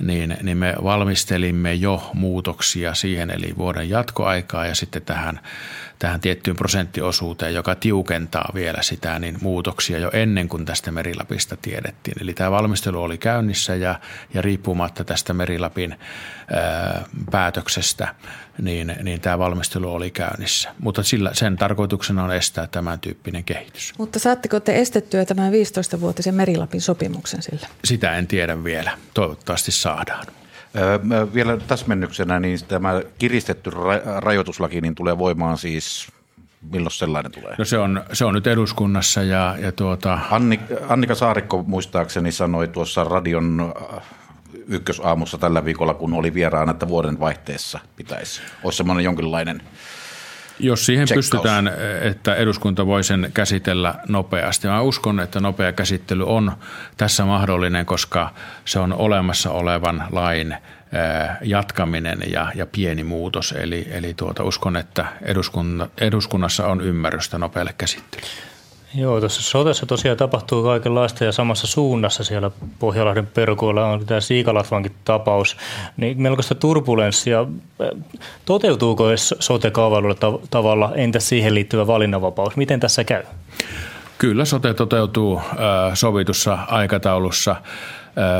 [0.00, 5.40] niin, niin me valmistelimme jo muutoksia siihen, eli vuoden jatkoaikaa ja sitten tähän
[5.98, 12.22] tähän tiettyyn prosenttiosuuteen, joka tiukentaa vielä sitä, niin muutoksia jo ennen kuin tästä Merilapista tiedettiin.
[12.22, 14.00] Eli tämä valmistelu oli käynnissä ja,
[14.34, 15.98] ja riippumatta tästä Merilapin
[16.52, 18.14] ää, päätöksestä,
[18.62, 20.74] niin, niin tämä valmistelu oli käynnissä.
[20.78, 23.92] Mutta sillä, sen tarkoituksena on estää tämän tyyppinen kehitys.
[23.98, 27.66] Mutta saatteko te estettyä tämän 15-vuotisen Merilapin sopimuksen sillä?
[27.84, 28.90] Sitä en tiedä vielä.
[29.14, 30.26] Toivottavasti saadaan.
[31.34, 33.70] Vielä täsmennyksenä, niin tämä kiristetty
[34.20, 36.08] rajoituslaki niin tulee voimaan siis
[36.72, 37.54] milloin sellainen tulee?
[37.58, 40.18] No se on, se on nyt eduskunnassa ja, ja tuota...
[40.30, 43.74] Anni, Annika Saarikko muistaakseni sanoi tuossa radion
[44.68, 48.42] ykkösaamussa tällä viikolla, kun oli vieraana, että vuoden vaihteessa pitäisi.
[48.64, 49.62] Olisi semmoinen jonkinlainen
[50.58, 51.26] jos siihen Tsekkaus.
[51.26, 54.68] pystytään, että eduskunta voi sen käsitellä nopeasti.
[54.68, 56.52] Mä uskon, että nopea käsittely on
[56.96, 58.34] tässä mahdollinen, koska
[58.64, 60.56] se on olemassa olevan lain
[61.42, 63.52] jatkaminen ja, ja pieni muutos.
[63.52, 65.06] Eli, eli tuota, uskon, että
[66.00, 68.55] eduskunnassa on ymmärrystä nopealle käsittelylle.
[68.94, 74.92] Joo, tuossa sotessa tosiaan tapahtuu kaikenlaista ja samassa suunnassa siellä Pohjalahden perukoilla on tämä Siikalatvankin
[75.04, 75.56] tapaus.
[75.96, 77.46] Niin melkoista turbulenssia.
[78.44, 79.04] Toteutuuko
[79.40, 82.56] sote-kaavailulla tavalla, entä siihen liittyvä valinnanvapaus?
[82.56, 83.22] Miten tässä käy?
[84.18, 85.40] Kyllä sote toteutuu
[85.94, 87.56] sovitussa aikataulussa.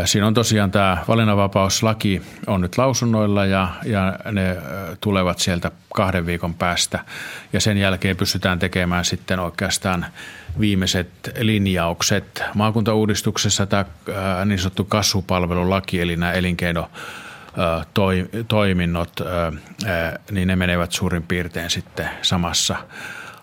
[0.04, 4.56] Siinä on tosiaan tämä valinnanvapauslaki on nyt lausunnoilla ja, ja ne
[5.00, 7.04] tulevat sieltä kahden viikon päästä.
[7.52, 10.06] Ja sen jälkeen pystytään tekemään sitten oikeastaan
[10.60, 12.42] viimeiset linjaukset.
[12.54, 13.84] Maakuntauudistuksessa tämä
[14.44, 16.90] niin sanottu kasvupalvelulaki, eli nämä elinkeino
[18.48, 19.20] toiminnot,
[20.30, 22.76] niin ne menevät suurin piirtein sitten samassa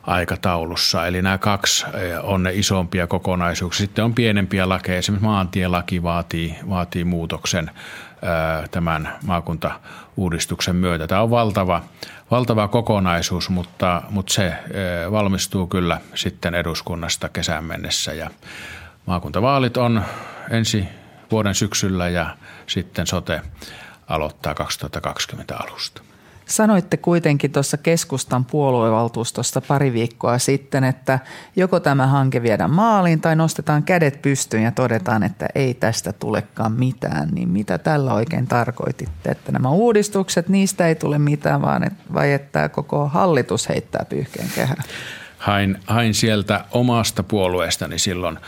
[0.04, 1.08] aikataulussa.
[1.08, 1.86] Eli nämä kaksi
[2.24, 3.86] on ne isompia kokonaisuuksia.
[3.86, 4.98] Sitten on pienempiä lakeja.
[4.98, 7.72] Esimerkiksi maantielaki vaatii, vaatii muutoksen
[8.72, 11.08] tämän maakuntauudistuksen myötä.
[11.08, 11.84] Tämä on valtava,
[12.32, 14.54] valtava kokonaisuus, mutta, mutta se
[15.12, 18.14] valmistuu kyllä sitten eduskunnasta kesän mennessä.
[18.14, 18.30] Ja
[19.06, 20.04] maakuntavaalit on
[20.50, 20.86] ensi
[21.32, 22.38] vuoden syksyllä ja
[22.68, 23.42] sitten sote
[24.08, 26.02] aloittaa 2020 alusta.
[26.46, 31.20] Sanoitte kuitenkin tuossa keskustan puoluevaltuustossa pari viikkoa sitten, että
[31.56, 36.72] joko tämä hanke viedään maaliin tai nostetaan kädet pystyyn ja todetaan, että ei tästä tulekaan
[36.72, 37.30] mitään.
[37.30, 42.34] Niin mitä tällä oikein tarkoititte, että nämä uudistukset, niistä ei tule mitään, vaan et, vai
[42.34, 44.84] että koko hallitus heittää pyyhkeen kehään?
[45.38, 48.40] Hain, hain sieltä omasta puolueestani silloin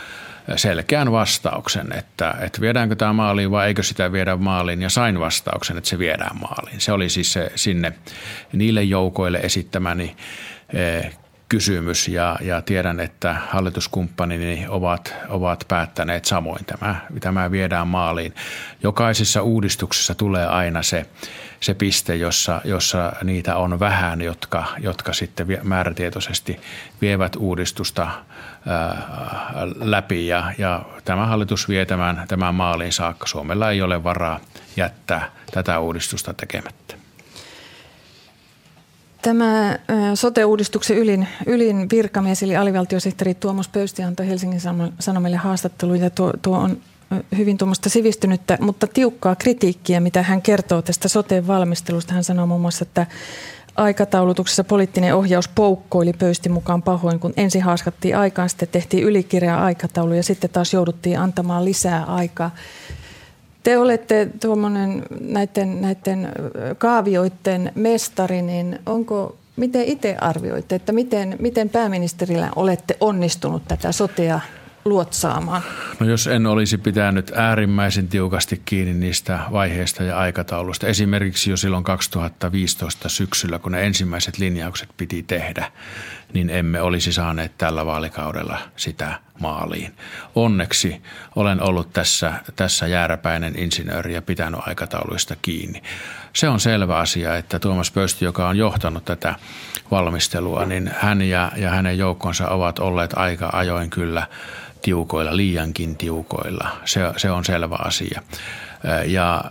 [0.56, 5.78] selkeän vastauksen, että, että viedäänkö tämä maaliin vai eikö sitä viedä maaliin ja sain vastauksen,
[5.78, 6.80] että se viedään maaliin.
[6.80, 7.92] Se oli siis se sinne
[8.52, 10.16] niille joukoille esittämäni
[11.48, 16.64] kysymys ja, ja tiedän, että hallituskumppanini ovat, ovat päättäneet samoin.
[16.64, 18.34] Tämä, tämä viedään maaliin.
[18.82, 21.06] Jokaisessa uudistuksessa tulee aina se,
[21.60, 26.60] se piste, jossa, jossa niitä on vähän, jotka, jotka sitten määrätietoisesti
[27.00, 28.08] vievät uudistusta
[29.80, 33.26] läpi ja, ja tämä hallitus vie tämän, tämän maaliin saakka.
[33.26, 34.40] Suomella ei ole varaa
[34.76, 36.94] jättää tätä uudistusta tekemättä.
[39.22, 39.78] Tämä
[40.14, 44.60] sote-uudistuksen ylin, ylin virkamies eli alivaltiosihteeri Tuomas Pöysti antoi Helsingin
[44.98, 46.80] Sanomille haastattelun ja tuo, tuo on
[47.36, 52.14] hyvin tuommoista sivistynyttä, mutta tiukkaa kritiikkiä, mitä hän kertoo tästä soteen valmistelusta.
[52.14, 53.06] Hän sanoo muun muassa, että
[53.76, 60.12] aikataulutuksessa poliittinen ohjaus poukkoili pöysti mukaan pahoin, kun ensin haaskattiin aikaan, sitten tehtiin ylikireä aikataulu
[60.12, 62.50] ja sitten taas jouduttiin antamaan lisää aikaa.
[63.62, 66.28] Te olette tuommoinen näiden, näiden
[66.78, 74.40] kaavioiden mestari, niin onko, miten itse arvioitte, että miten, miten pääministerillä olette onnistunut tätä sotea
[74.88, 75.62] luotsaamaan?
[76.00, 81.84] No jos en olisi pitänyt äärimmäisen tiukasti kiinni niistä vaiheista ja aikataulusta, esimerkiksi jo silloin
[81.84, 85.72] 2015 syksyllä, kun ne ensimmäiset linjaukset piti tehdä,
[86.32, 89.94] niin emme olisi saaneet tällä vaalikaudella sitä maaliin.
[90.34, 91.02] Onneksi
[91.36, 95.82] olen ollut tässä, tässä jääräpäinen insinööri ja pitänyt aikatauluista kiinni.
[96.32, 99.34] Se on selvä asia, että Tuomas Pösti, joka on johtanut tätä
[99.90, 104.26] valmistelua, niin hän ja, ja hänen joukkonsa ovat olleet aika ajoin kyllä
[104.86, 106.68] tiukoilla, liiankin tiukoilla.
[106.84, 108.22] Se, se on selvä asia.
[109.06, 109.44] Ja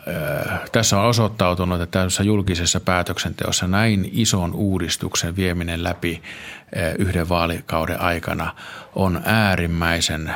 [0.72, 6.22] tässä on osoittautunut, että tässä julkisessa päätöksenteossa näin ison uudistuksen vieminen läpi
[7.00, 8.56] yhden vaalikauden aikana
[8.96, 10.36] on äärimmäisen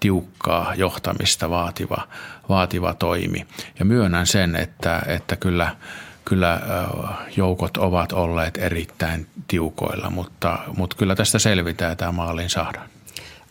[0.00, 2.08] tiukkaa johtamista vaativa,
[2.48, 3.46] vaativa toimi.
[3.78, 5.76] Ja myönnän sen, että, että kyllä,
[6.24, 6.60] kyllä
[7.36, 12.95] joukot ovat olleet erittäin tiukoilla, mutta, mutta kyllä tästä selvitään tämä maaliin saadaan.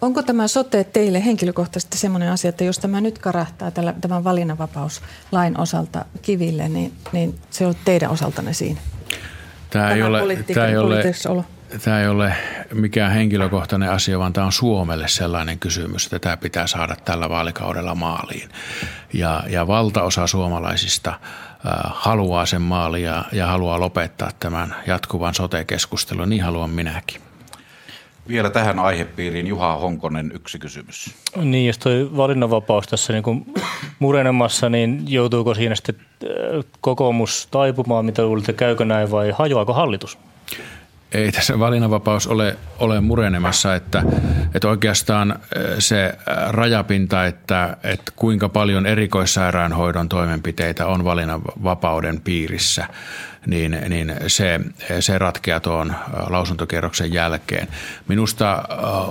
[0.06, 5.60] Onko tämä sote teille henkilökohtaisesti sellainen asia, että jos tämä nyt karahtaa tällä, tämän valinnanvapauslain
[5.60, 8.80] osalta kiville, niin, niin se on teidän osaltanne siinä?
[9.70, 11.16] Tämä, ei ole, tämä, ei ole,
[11.84, 12.34] tämä ei ole
[12.74, 17.96] mikään henkilökohtainen asia, vaan tämä on Suomelle sellainen kysymys, että tämä pitää saada tällä vaalikaudella
[17.96, 18.50] maaliin.
[19.14, 21.20] Ja, ja valtaosa suomalaisista
[21.84, 27.22] haluaa sen maaliin ja, ja haluaa lopettaa tämän jatkuvan sote-keskustelun, niin haluan minäkin.
[28.28, 31.16] Vielä tähän aihepiiriin Juha Honkonen yksi kysymys.
[31.36, 33.46] Niin, jos toi valinnanvapaus tässä niin kuin
[34.00, 40.18] murenemassa, niin joutuuko siinä sitten äh, kokoomus taipumaan, mitä luulette, käykö näin vai hajoako hallitus?
[41.12, 44.04] Ei tässä valinnanvapaus ole, ole murenemassa, että,
[44.56, 45.38] että oikeastaan äh,
[45.80, 52.88] se äh, rajapinta, että, että kuinka paljon erikoissairaanhoidon toimenpiteitä on valinnanvapauden piirissä,
[53.46, 54.60] niin, niin se,
[55.00, 55.96] se ratkeaa tuon
[56.30, 57.68] lausuntokierroksen jälkeen.
[58.08, 58.64] Minusta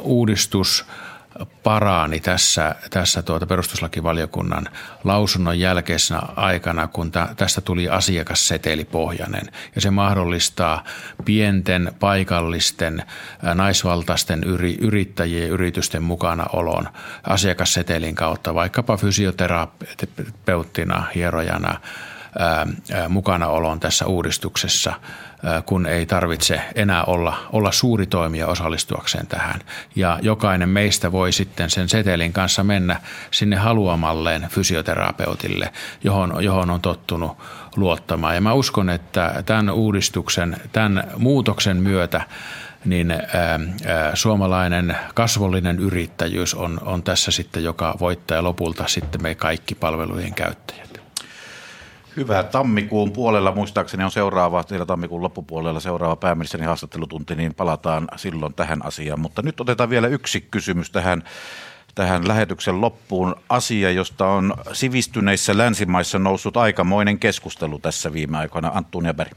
[0.03, 0.85] uudistus–
[1.63, 4.69] paraani tässä, tässä tuota perustuslakivaliokunnan
[5.05, 9.47] lausunnon jälkeisenä aikana, kun tästä tuli asiakassetelipohjainen.
[9.75, 10.85] Ja se mahdollistaa
[11.25, 13.03] pienten, paikallisten,
[13.55, 16.89] naisvaltaisten yri, yrittäjien ja yritysten mukanaolon
[17.25, 21.81] asiakassetelin kautta, vaikkapa fysioterapeuttina, hierojana,
[23.09, 24.93] mukanaolon tässä uudistuksessa–
[25.67, 29.61] kun ei tarvitse enää olla, olla suuri toimija osallistuakseen tähän.
[29.97, 35.73] Ja jokainen meistä voi sitten sen setelin kanssa mennä sinne haluamalleen fysioterapeutille,
[36.05, 37.37] johon, johon on tottunut
[37.77, 38.35] luottamaan.
[38.35, 42.23] Ja mä uskon, että tämän uudistuksen, tämän muutoksen myötä
[42.85, 43.15] niin
[44.15, 50.94] suomalainen kasvollinen yrittäjyys on, on tässä sitten, joka voittaa lopulta sitten me kaikki palvelujen käyttäjät.
[52.17, 52.43] Hyvä.
[52.43, 58.87] Tammikuun puolella muistaakseni on seuraava, siellä tammikuun loppupuolella seuraava pääministerin haastattelutunti, niin palataan silloin tähän
[58.87, 59.21] asiaan.
[59.21, 61.23] Mutta nyt otetaan vielä yksi kysymys tähän,
[61.95, 63.37] tähän lähetyksen loppuun.
[63.49, 68.71] Asia, josta on sivistyneissä länsimaissa noussut aikamoinen keskustelu tässä viime aikoina.
[68.75, 69.33] Anttunia Berg.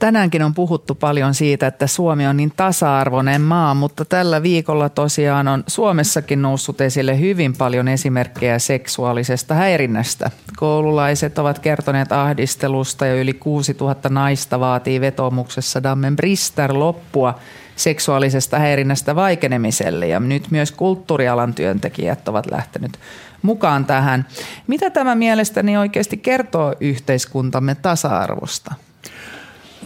[0.00, 5.48] Tänäänkin on puhuttu paljon siitä, että Suomi on niin tasa-arvoinen maa, mutta tällä viikolla tosiaan
[5.48, 10.30] on Suomessakin noussut esille hyvin paljon esimerkkejä seksuaalisesta häirinnästä.
[10.56, 17.38] Koululaiset ovat kertoneet ahdistelusta ja yli 6000 naista vaatii vetomuksessa Dammen Brister loppua
[17.76, 22.98] seksuaalisesta häirinnästä vaikenemiselle ja nyt myös kulttuurialan työntekijät ovat lähtenyt
[23.42, 24.26] mukaan tähän.
[24.66, 28.74] Mitä tämä mielestäni oikeasti kertoo yhteiskuntamme tasa-arvosta?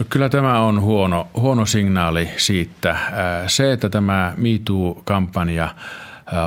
[0.09, 2.97] Kyllä tämä on huono, huono signaali siitä.
[3.47, 5.69] Se, että tämä MeToo-kampanja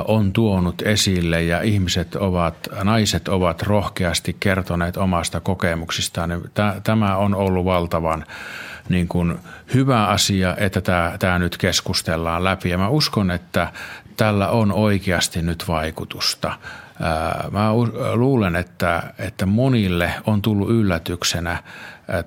[0.07, 6.29] on tuonut esille ja ihmiset ovat, naiset ovat rohkeasti kertoneet omasta kokemuksistaan.
[6.29, 6.41] Niin
[6.83, 8.25] tämä on ollut valtavan
[8.89, 9.39] niin kuin
[9.73, 12.69] hyvä asia, että tämä, tämä nyt keskustellaan läpi.
[12.69, 13.67] Ja mä uskon, että
[14.17, 16.51] tällä on oikeasti nyt vaikutusta.
[17.51, 17.69] Mä
[18.13, 21.63] luulen, että, että monille on tullut yllätyksenä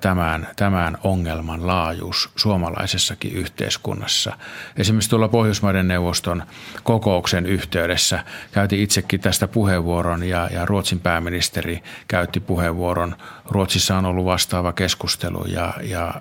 [0.01, 4.37] tämän, tämän ongelman laajuus suomalaisessakin yhteiskunnassa.
[4.77, 6.43] Esimerkiksi tuolla Pohjoismaiden neuvoston
[6.83, 13.15] kokouksen yhteydessä käytiin itsekin tästä puheenvuoron ja, ja Ruotsin pääministeri käytti puheenvuoron.
[13.49, 16.13] Ruotsissa on ollut vastaava keskustelu ja, ja,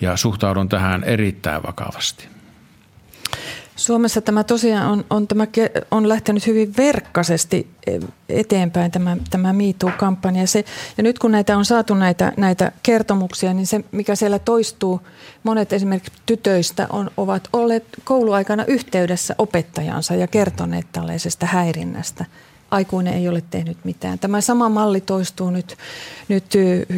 [0.00, 2.28] ja suhtaudun tähän erittäin vakavasti.
[3.76, 5.46] Suomessa tämä tosiaan on, on, tämä,
[5.90, 7.70] on lähtenyt hyvin verkkaisesti
[8.28, 10.46] eteenpäin tämä, tämä MeToo-kampanja.
[10.46, 10.64] Se,
[10.96, 15.00] ja nyt kun näitä on saatu näitä, näitä kertomuksia, niin se mikä siellä toistuu,
[15.42, 22.24] monet esimerkiksi tytöistä on, ovat olleet kouluaikana yhteydessä opettajansa ja kertoneet tällaisesta häirinnästä.
[22.70, 24.18] Aikuinen ei ole tehnyt mitään.
[24.18, 25.76] Tämä sama malli toistuu nyt,
[26.28, 26.44] nyt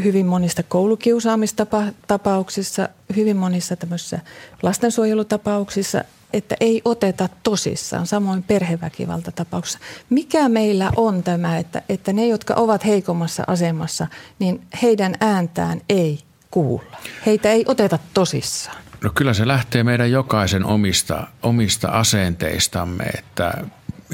[0.05, 4.20] hyvin monista koulukiusaamistapauksissa, hyvin monissa tämmöisissä
[4.62, 6.05] lastensuojelutapauksissa
[6.35, 9.78] että ei oteta tosissaan, samoin perheväkivaltatapauksessa.
[10.11, 14.07] Mikä meillä on tämä, että, että ne, jotka ovat heikommassa asemassa,
[14.39, 16.20] niin heidän ääntään ei
[16.51, 16.97] kuulla.
[17.26, 18.76] Heitä ei oteta tosissaan.
[19.03, 23.55] No kyllä se lähtee meidän jokaisen omista, omista asenteistamme, että,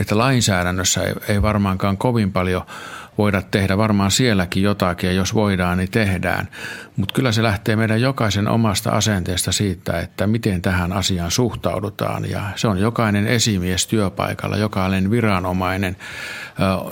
[0.00, 2.62] että lainsäädännössä ei, ei varmaankaan kovin paljon–
[3.18, 3.76] voida tehdä.
[3.76, 6.48] Varmaan sielläkin jotakin ja jos voidaan, niin tehdään.
[6.96, 12.30] Mutta kyllä se lähtee meidän jokaisen omasta asenteesta siitä, että miten tähän asiaan suhtaudutaan.
[12.30, 15.96] Ja se on jokainen esimies työpaikalla, jokainen viranomainen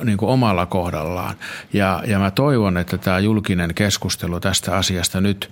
[0.04, 1.34] niin kuin omalla kohdallaan.
[1.72, 5.50] Ja, ja mä toivon, että tämä julkinen keskustelu tästä asiasta nyt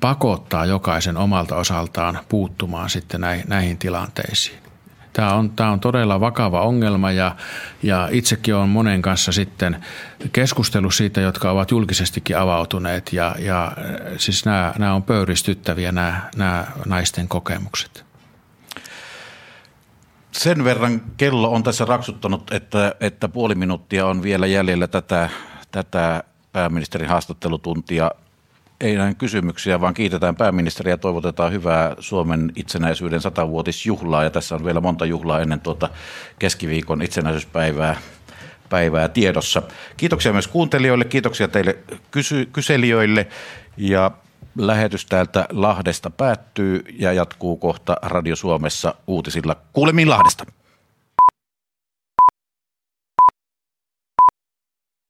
[0.00, 4.63] pakottaa jokaisen omalta osaltaan puuttumaan sitten näihin tilanteisiin.
[5.14, 7.36] Tämä on, tämä on todella vakava ongelma ja,
[7.82, 9.84] ja itsekin olen monen kanssa sitten
[10.32, 13.72] keskustellut siitä, jotka ovat julkisestikin avautuneet ja, ja
[14.16, 18.04] siis nämä, nämä on pöyristyttäviä nämä, nämä naisten kokemukset.
[20.32, 25.30] Sen verran kello on tässä raksuttanut, että, että puoli minuuttia on vielä jäljellä tätä,
[25.70, 28.10] tätä pääministerin haastattelutuntia
[28.80, 34.24] ei näin kysymyksiä, vaan kiitetään pääministeriä ja toivotetaan hyvää Suomen itsenäisyyden satavuotisjuhlaa.
[34.24, 35.88] Ja tässä on vielä monta juhlaa ennen tuota
[36.38, 37.96] keskiviikon itsenäisyyspäivää
[38.70, 39.62] päivää tiedossa.
[39.96, 41.78] Kiitoksia myös kuuntelijoille, kiitoksia teille
[42.10, 43.26] kysy- kyselijöille
[43.76, 44.10] ja
[44.58, 49.56] lähetys täältä Lahdesta päättyy ja jatkuu kohta Radio Suomessa uutisilla.
[49.72, 50.46] Kuulemiin Lahdesta.